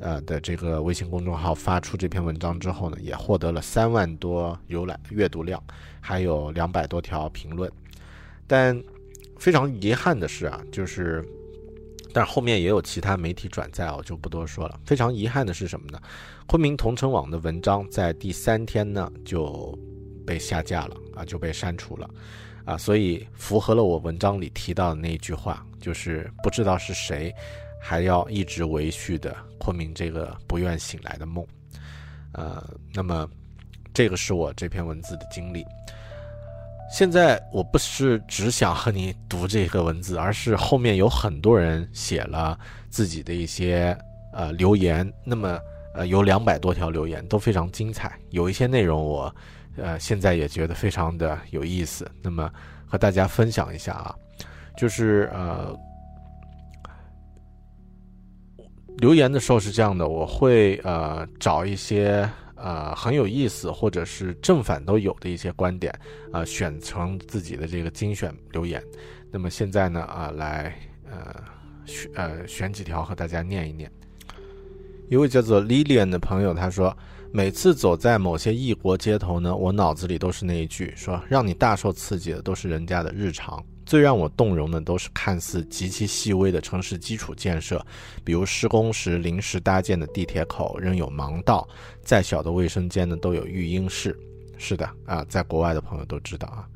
[0.00, 5.62] 呃的这个微信公众号发出这篇文章之后呢，也获得了三万多浏览阅读量，
[6.00, 7.70] 还有两百多条评论。
[8.46, 8.82] 但
[9.38, 11.24] 非常遗憾的是啊，就是。
[12.12, 14.80] 但后面也有其他媒体转载，我就不多说了。
[14.86, 16.00] 非常遗憾的是什么呢？
[16.46, 19.78] 昆明同城网的文章在第三天呢就
[20.26, 22.08] 被下架了啊，就被删除了
[22.64, 27.30] 啊，所以符合了我文章里提到的那一句话，就是不知道是谁
[27.86, 31.46] 还要一直维续的昆明这个不愿醒来的梦。
[32.32, 32.60] 呃，
[32.92, 33.28] 那么
[33.94, 35.64] 这个是我这篇文字的经历。
[36.90, 42.58] 现在我不是只想和你读这个文字，而是后面有很多人写了
[42.90, 43.96] 自己的一些
[44.32, 45.56] 呃留言，那么
[45.94, 49.34] 呃有两百多条留言都非常精彩，有一些内容我
[49.76, 52.52] 呃现在也觉得非常的有意思，那么
[52.84, 54.14] 和大家分享一下啊，
[54.76, 55.72] 就是呃
[58.98, 62.28] 留言的时候是这样的，我会呃找一些。
[62.58, 65.94] 呃，很有意思，或者是正反都有的一些观点，
[66.32, 68.82] 啊，选成自己的这个精选留言。
[69.30, 71.36] 那么现在呢，啊，来呃
[71.84, 73.92] 选呃选几条和大家念一念。
[75.10, 76.96] 一位叫做 Lilian 的朋友他说，
[77.30, 83.62] 每次走在某些异国街头呢，我脑子里都是那一句，说让你大受刺激的都是人家的日常。
[83.86, 87.80] 最让我动容的都是看似极其细微的城市基础建设，
[88.24, 91.66] 比如施工时临时搭建的地铁口仍有盲道，
[92.02, 94.14] 再小的卫生间呢都有育婴室。
[94.58, 96.66] 是的啊，在国外的朋友都知道啊。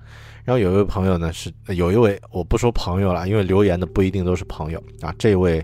[0.45, 5.13] 然后有一位朋友呢是有一位我不说朋友了，因为留言的不一定都是朋友啊。
[5.19, 5.63] 这位。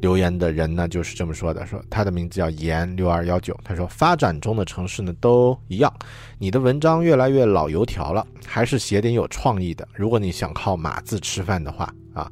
[0.00, 3.58] 留言的人呢，就是这么说的：说他的名字叫严六二幺九。
[3.64, 5.92] 他说，发展中的城市呢都一样，
[6.38, 9.86] 你的文章越来越老油条了，还是写点有创意的。
[9.92, 12.30] 如果你想靠码字吃饭的话啊，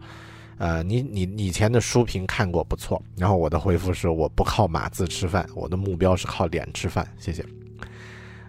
[0.58, 3.02] 呃，你你以前的书评看过不错。
[3.16, 7.06] 然后我的回复是，我不靠码字吃饭，我的目标是靠脸吃饭。
[7.18, 7.44] 谢谢。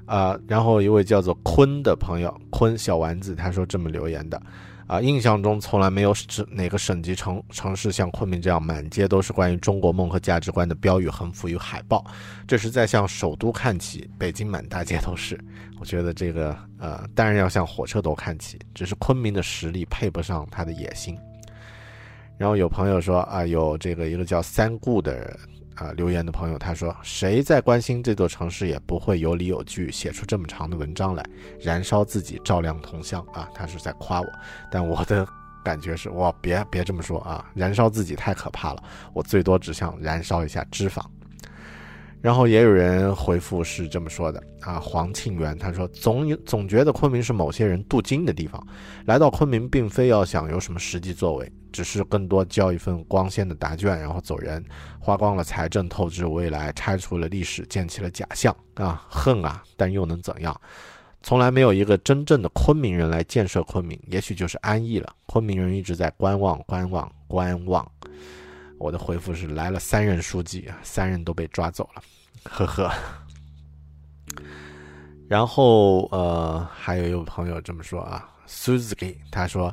[0.05, 4.41] 啊，然后一位叫做坤的朋友，坤小丸子，他说这么留言的。
[4.87, 12.05] 啊，印象中从来没有省哪个省级城城市像昆明这样满街都是关于中国梦和价值观的标语横幅与海报，
[12.47, 14.09] 这是在向首都看齐。
[14.17, 15.37] 北京满大街都是，
[15.77, 21.17] 我觉得这个呃，当然要向火车头看齐，只是昆明的实力配不上他的野心。
[22.37, 25.37] 然后有朋友说啊，有这个一个叫三顾的人。
[25.77, 31.23] 啊，留言的朋友他说：“谁在关心这座城市，也不会有理有据写出这么长的文章来，
[31.59, 34.27] 燃烧自己，照亮同乡啊！”他是在夸我，
[34.71, 35.27] 但我的
[35.63, 37.45] 感觉是：哇，别别这么说啊！
[37.53, 40.99] 燃烧自己太可怕了，我最多只想燃烧一下脂肪。
[42.19, 48.65] 然后也有人回复是这么说的啊，黄庆元他说：“总总觉得昆明是某些人镀金的地方，
[49.05, 54.65] 来到昆明并非要想有什么实际作为。”只是更多交一份光鲜的答卷，然后走人，
[54.99, 59.05] 花光了财政，透支未来，拆除了历史，建起了假象啊！
[59.07, 59.63] 恨啊！
[59.75, 60.59] 但又能怎样？
[61.21, 65.15] 从来没有一个真正的昆明人来建设昆明，也许就是安逸了。
[65.27, 67.87] 昆明人一直在观望，观望，观望。
[68.79, 72.01] 我的回复是：来了三任书记啊，三人都被抓走了，
[72.45, 72.91] 呵呵。
[75.27, 79.71] 然后呃，还有一位朋友这么说啊，Suzuki，他说。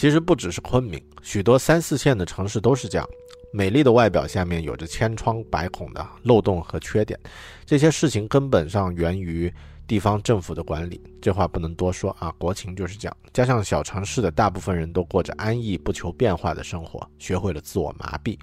[0.00, 3.06] 其实不只是昆明，许多三四线的城市都是这样。
[3.52, 7.20] 美丽的外表下面有着千疮百孔的漏洞和缺点，
[7.66, 9.52] 这些事情根本上源于
[9.86, 10.98] 地方政府的管理。
[11.20, 13.14] 这话不能多说啊，国情就是这样。
[13.34, 18.38] 加上小城市的大部分人都过着安逸不求变化的生活，学会了自我麻痹，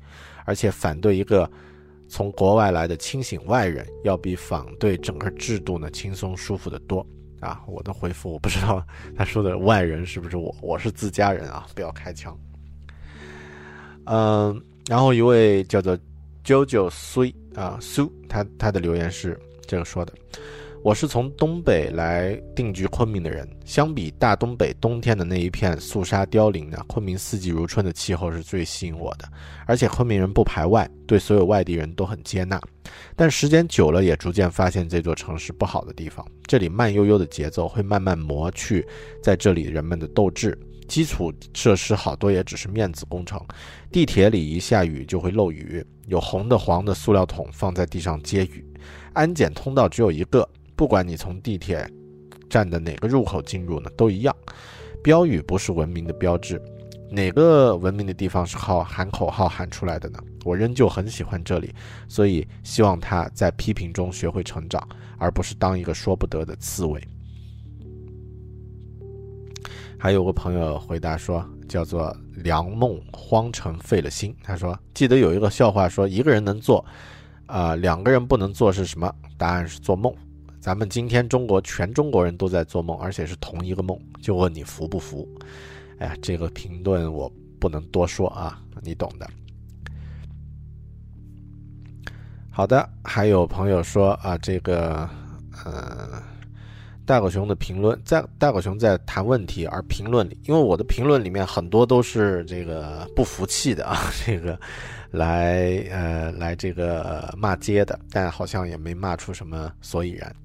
[0.45, 1.49] 而且反对一个
[2.07, 7.03] 从国外来的清醒外人，要比反对整个制度呢轻松舒服得多。
[7.47, 8.85] 啊，我的回复我不知道
[9.15, 12.37] 他说的外人是不是我，我是自家人啊，不要开枪。
[14.03, 15.97] 嗯，然后一位叫做
[16.43, 17.23] JoJo 苏
[17.55, 20.13] 啊苏，他他的留言是这样说的：
[20.88, 29.27] 我是从东北来定居昆明的人，相比大东北冬天的那一片肃杀凋零呢，昆明四季如春的气候是最吸引我的。
[29.65, 32.57] 而且昆明人不排外，对所有外地人都很接纳。
[33.17, 36.25] 但时间久了，也逐渐发现这座城市不好的地方。
[36.45, 38.88] 这里慢悠悠的节奏会慢慢磨去
[39.21, 40.57] 在这里人们的斗志。
[40.88, 43.45] 基础设施好多也只是面子工程，
[43.91, 48.65] 地铁里一下雨就会漏雨，有红的黄的塑料桶放在地上接雨，
[49.11, 51.89] 安检通道只有一个，不管你从地铁
[52.47, 54.34] 站的哪个入口进入呢，都一样。
[55.03, 56.61] 标语不是文明的标志，
[57.09, 60.19] 哪个文明的地方是靠喊口号喊出来的呢？
[60.45, 61.73] 我仍旧很喜欢这里，
[62.07, 67.01] 所以希望他在批评中学会成长，而不是当一个说不得的刺猬。
[69.97, 74.36] 还有个朋友回答说，叫做梁梦荒城废了心。
[74.43, 76.86] 他说，记得有一个笑话说，一个人能做，
[77.47, 79.11] 啊，两个人不能做是什么？
[79.38, 80.13] 答案是做梦。
[80.68, 83.97] 咱们今天中国全中国人都在做梦，而且是同一个梦。
[84.22, 85.26] 就问你服不服？
[85.97, 89.26] 哎呀，这个评论我不能多说啊，你懂的。
[92.51, 95.09] 好的，还有朋友说啊，这个，
[95.63, 96.22] 呃。
[97.05, 104.59] 大狗熊的评论，在大狗熊在谈问题，而评论里，因为我的评论里面很多都是这个不服气的啊，这个
[105.11, 110.35] 来呃来这个骂街的，但好像也没骂出什么所以然。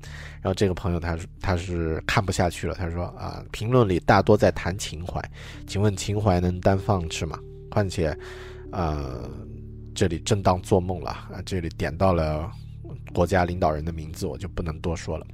[0.40, 5.22] 然后这个朋友他他是看不下去了，他说啊，评论里大多在谈情怀，
[5.66, 7.38] 请问情怀能单放吃吗？
[7.70, 8.16] 况且，
[8.72, 9.30] 呃，
[9.94, 12.50] 这里正当做梦了啊，这里点到了
[13.14, 15.26] 国家领导人的名字，我就不能多说了。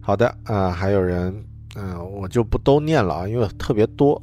[0.00, 1.44] 好的啊，还有人，
[1.74, 4.22] 嗯，我就不都念了啊，因为特别多。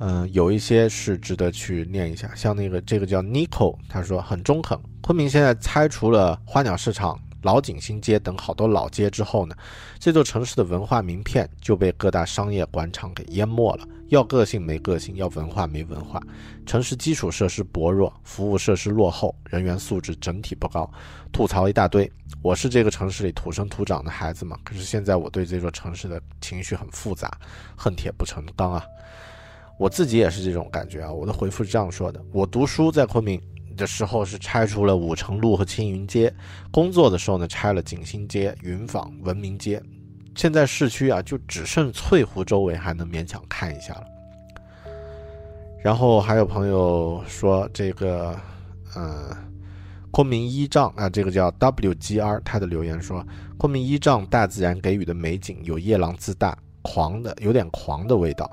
[0.00, 4.78] 嗯，有一些是值得去念一下，像那个这个叫 Nico，他说很中肯。
[5.00, 9.54] 昆明现在拆除了花鸟市场、老景新街等好多老街之后呢，
[9.98, 13.86] 这座城市的文化名片就被各大商业广场给淹没了。
[14.08, 16.18] 要个性没个性，要文化没文化，
[16.64, 20.90] 城市基础设施薄弱，服务设施落后，人员素质整体不高，
[21.30, 22.10] 吐槽一大堆。
[22.40, 27.30] 我是这个城市里土生土长的孩子嘛，可是现在我对这座城市的情绪很复杂，
[27.76, 28.82] 恨铁不成钢啊！
[29.78, 31.10] 我自己也是这种感觉啊。
[31.12, 33.40] 我的回复是这样说的：我读书在昆明
[33.76, 36.34] 的时候是拆除了武城路和青云街，
[36.70, 39.80] 工作的时候呢拆了景新街、云坊、文明街。
[40.34, 44.04] 现在市区啊，就只剩翠湖周围还能勉强看一下了。
[45.82, 48.36] 然后还有朋友说这个，
[48.94, 49.36] 呃，
[50.10, 53.24] 昆明依仗啊，这个叫 WGR，他的留言说，
[53.56, 58.50] 昆明依仗大自然给予的美景，有夜郎自大、狂的，有点狂的味道。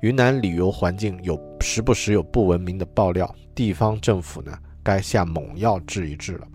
[0.00, 6.48] 云南旅游环境有时不时有不文明的爆料，地方政府呢，该下猛药治一治了。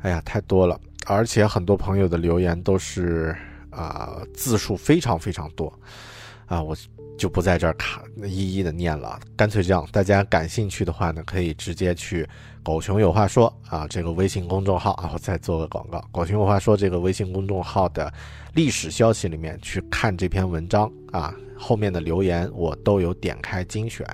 [0.00, 0.80] 哎呀，太多了。
[1.06, 3.36] 而且很多朋友的留言都是
[3.70, 5.72] 啊字数非常非常多，
[6.46, 6.76] 啊我
[7.16, 12.28] 就不在这儿卡一一的念了，干脆这样，大家感兴趣的话呢，可以直接去
[12.66, 18.12] “狗熊有话说”啊这个微信公众号啊，我再做个广告，“狗熊有话说”这个微信公众号的
[18.54, 24.04] 历史消息里面去看这篇文章啊，后面的留言我都有点开精选，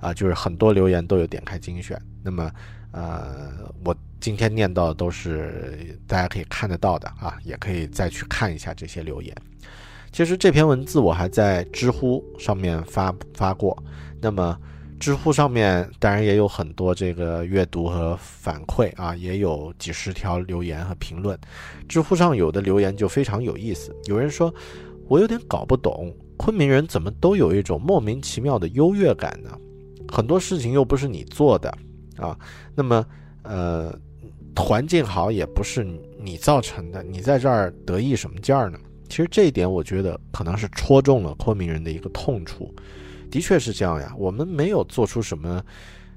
[0.00, 2.50] 啊就是很多留言都有点开精选，那么
[2.90, 3.94] 呃我。
[4.18, 9.34] 今天念到的都是大家可以看得到的啊，也可以再去看一下这些留言。
[10.12, 13.82] 其实这篇文字我还在知乎上面发发过，
[14.20, 14.54] 那么
[15.00, 21.36] 知乎上面当然也有很多这个阅读和反馈啊，也有几十条留言和评论。
[21.88, 24.54] 知乎上有的留言就非常有意思，有人说
[25.08, 29.50] ：“我有点搞不懂，昆明人怎么都有一种莫名其妙的优越感呢？
[30.12, 31.68] 很多事情又不是你做的
[32.16, 32.38] 啊，
[32.76, 33.04] 那么
[33.42, 33.92] 呃。”
[34.56, 35.86] 环境好也不是
[36.18, 38.78] 你造成的，你在这儿得意什么劲儿呢？
[39.08, 42.70] 其实这一点我觉得可能是戳中了昆明人的一个痛处。
[43.30, 45.62] 的确是这样呀，我们没有做出什么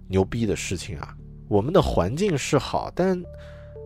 [0.08, 1.16] 牛逼的事情啊。
[1.48, 3.22] 我们的环境是好，但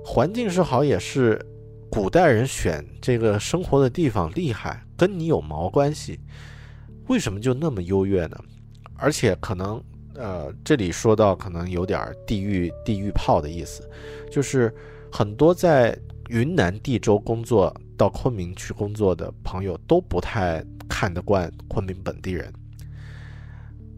[0.06, 1.44] 环境是好也是
[1.90, 6.20] 古代人选这个生活的地方厉害，跟你有毛关系？
[7.08, 8.38] 为什么就那么优越呢？
[8.96, 9.84] 而且可能。
[10.20, 13.88] 呃，这里说到可能有点地域地域炮的意思，
[14.32, 14.74] 就是
[15.12, 15.96] 很多在
[16.30, 22.52] 云南地州工作到昆明去工作的朋友都不太看得惯昆明本地人。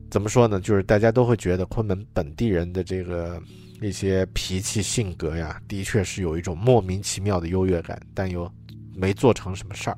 [0.09, 0.59] 怎么说呢？
[0.59, 3.41] 就是大家都会觉得昆明本地人的这个
[3.81, 8.51] 一些脾气性格呀，的确是有一种莫名其妙的优越感，但又
[8.93, 9.97] 没做成什么事儿。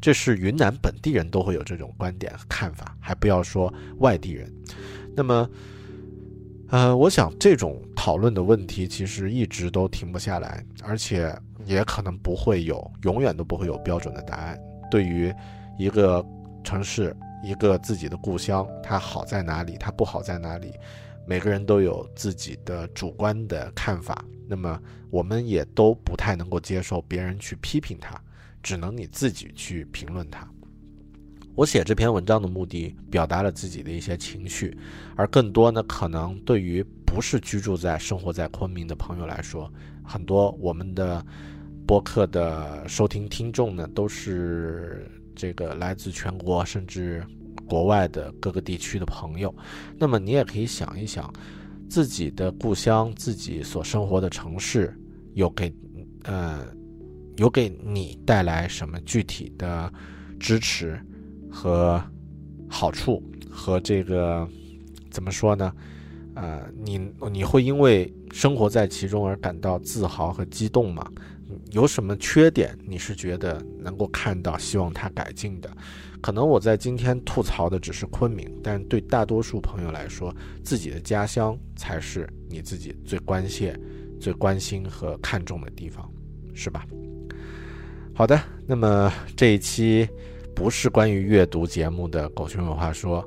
[0.00, 4.50] 这是云南本地人都会有这种观点和看法，还不要说外地人。
[5.14, 5.50] 那么，
[6.68, 11.36] 呃，我想这种讨论的问题其实一直都停不下来，而且
[11.66, 14.58] 也可能不会有，永远都不会有标准的答案。
[14.90, 15.34] 对于
[15.78, 16.24] 一个
[16.62, 20.72] 城市、一个自己的故乡，它好在哪里，它不好在哪里，
[21.26, 24.24] 每个人都有自己的主观的看法。
[24.46, 24.80] 那么，
[25.10, 28.20] 我们也都不太能够接受别人去批评它，
[28.62, 30.48] 只能你自己去评论它。
[31.54, 34.76] 我写这篇文章的目的，表达了自己的一些情绪，
[35.16, 39.70] 而更多呢，可能对于不是居住在、生活在昆明的朋友来说，
[40.04, 41.24] 很多我们的
[41.86, 47.24] 播客的收听听众呢，都是这个来自全国甚至
[47.66, 49.54] 国外的各个地区的朋友。
[49.96, 51.32] 那么你也可以想一想，
[51.88, 54.92] 自己的故乡、自己所生活的城市，
[55.34, 55.72] 有给
[56.24, 56.66] 呃
[57.36, 59.90] 有给你带来什么具体的
[60.38, 61.00] 支持？
[61.50, 61.98] 和
[62.68, 64.46] 好处和这个
[65.10, 65.72] 怎么说呢？
[66.34, 67.00] 呃，你
[67.32, 71.10] 你会因为生活在其中而感到自豪和激动吗？
[71.70, 75.70] 有什么缺点你是觉得能够看到，希望它改进的？
[76.20, 83.78] 可能我在今天吐槽的只是昆明，但对大多数朋友来说，自己的家乡才是你自己最关切、
[84.20, 86.10] 最关心和看重的地方，
[86.54, 86.86] 是吧？
[88.14, 90.08] 好的，那么这一期。
[90.54, 93.24] 不是关于阅读节目的狗熊有话说，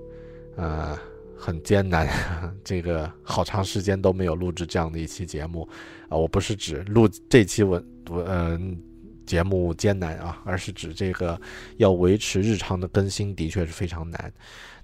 [0.58, 1.00] 呃，
[1.42, 2.08] 很艰难，
[2.64, 5.68] 这个好长时间都没有录制这样的一期节目，
[6.08, 8.80] 啊，我不是指录这期文文嗯
[9.26, 11.39] 节目艰难啊，而是指这个
[11.78, 14.32] 要维持日常的更新的确是非常难。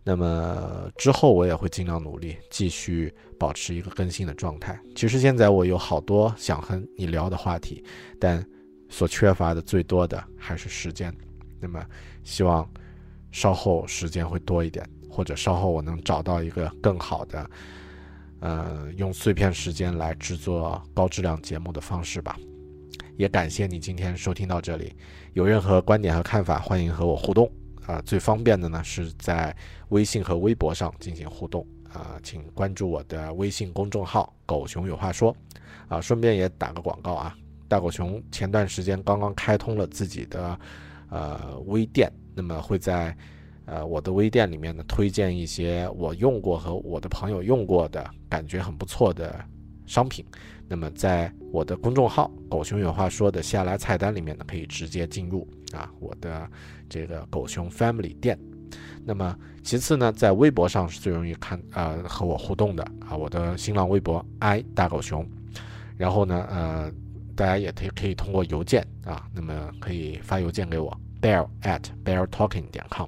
[0.04, 4.80] 那么之后我也会尽量努力，继续保持一个更新的状态。
[4.96, 7.84] 其实现在我有好多想和你聊的话题，
[8.20, 8.44] 但
[8.90, 11.14] 所缺乏的最多的还是时间。
[11.60, 11.86] 那么。
[12.24, 12.70] 希望
[13.32, 14.86] 稍后时间会多一点，
[15.18, 17.50] 或者稍后我能找到一个更好的，
[18.40, 22.38] 呃，用碎片时间来制作高质量节目的方式吧。
[23.16, 24.96] 也感谢你今天收听到这里，
[25.34, 27.52] 有任何观点和看法，欢迎和我互动
[27.88, 28.00] 啊。
[28.06, 29.56] 最方便的呢是在
[29.90, 35.36] 微信和微博上进行互动啊，请关注我的微信公众号“狗熊有话说”
[35.90, 36.00] 啊。
[36.00, 37.36] 顺便也打个广告啊，
[37.68, 40.60] 大狗熊前段时间刚刚开通了自己的。
[41.10, 43.16] 呃，微店，那么会在，
[43.68, 49.40] 呃，我的微店里面呢，推荐一些我用过和我的朋友用过的感觉很不错的
[49.86, 50.26] 商品。
[50.68, 56.50] 那么在我的公众号“狗熊有话说”的下拉菜单里面呢，可以直接进入啊，我的
[56.90, 58.40] 这个狗熊 Family 店。
[59.06, 65.24] 那么其次呢，在微博上是最容易看呃和我互动的啊，我的新浪微博 i 大狗熊。
[65.98, 66.92] 然后呢，呃。
[67.38, 70.92] 大家也可以可以通过邮件啊，那么可以发邮件给我
[71.22, 73.08] ，bear at beartalking 点 com。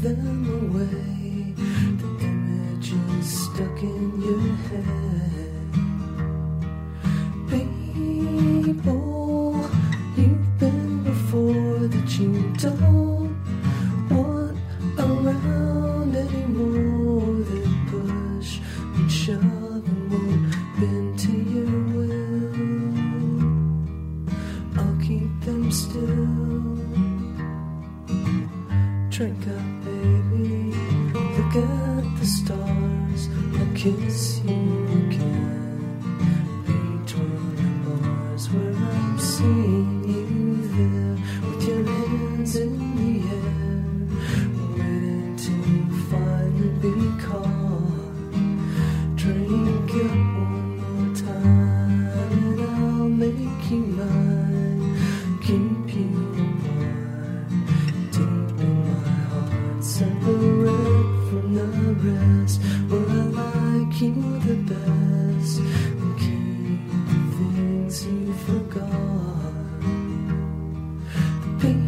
[0.00, 1.54] them away.
[1.98, 5.17] The images stuck in your head.
[62.08, 65.58] grass Wherever I you the best.
[66.00, 66.82] And keep
[67.36, 68.98] things you forgot
[71.60, 71.87] The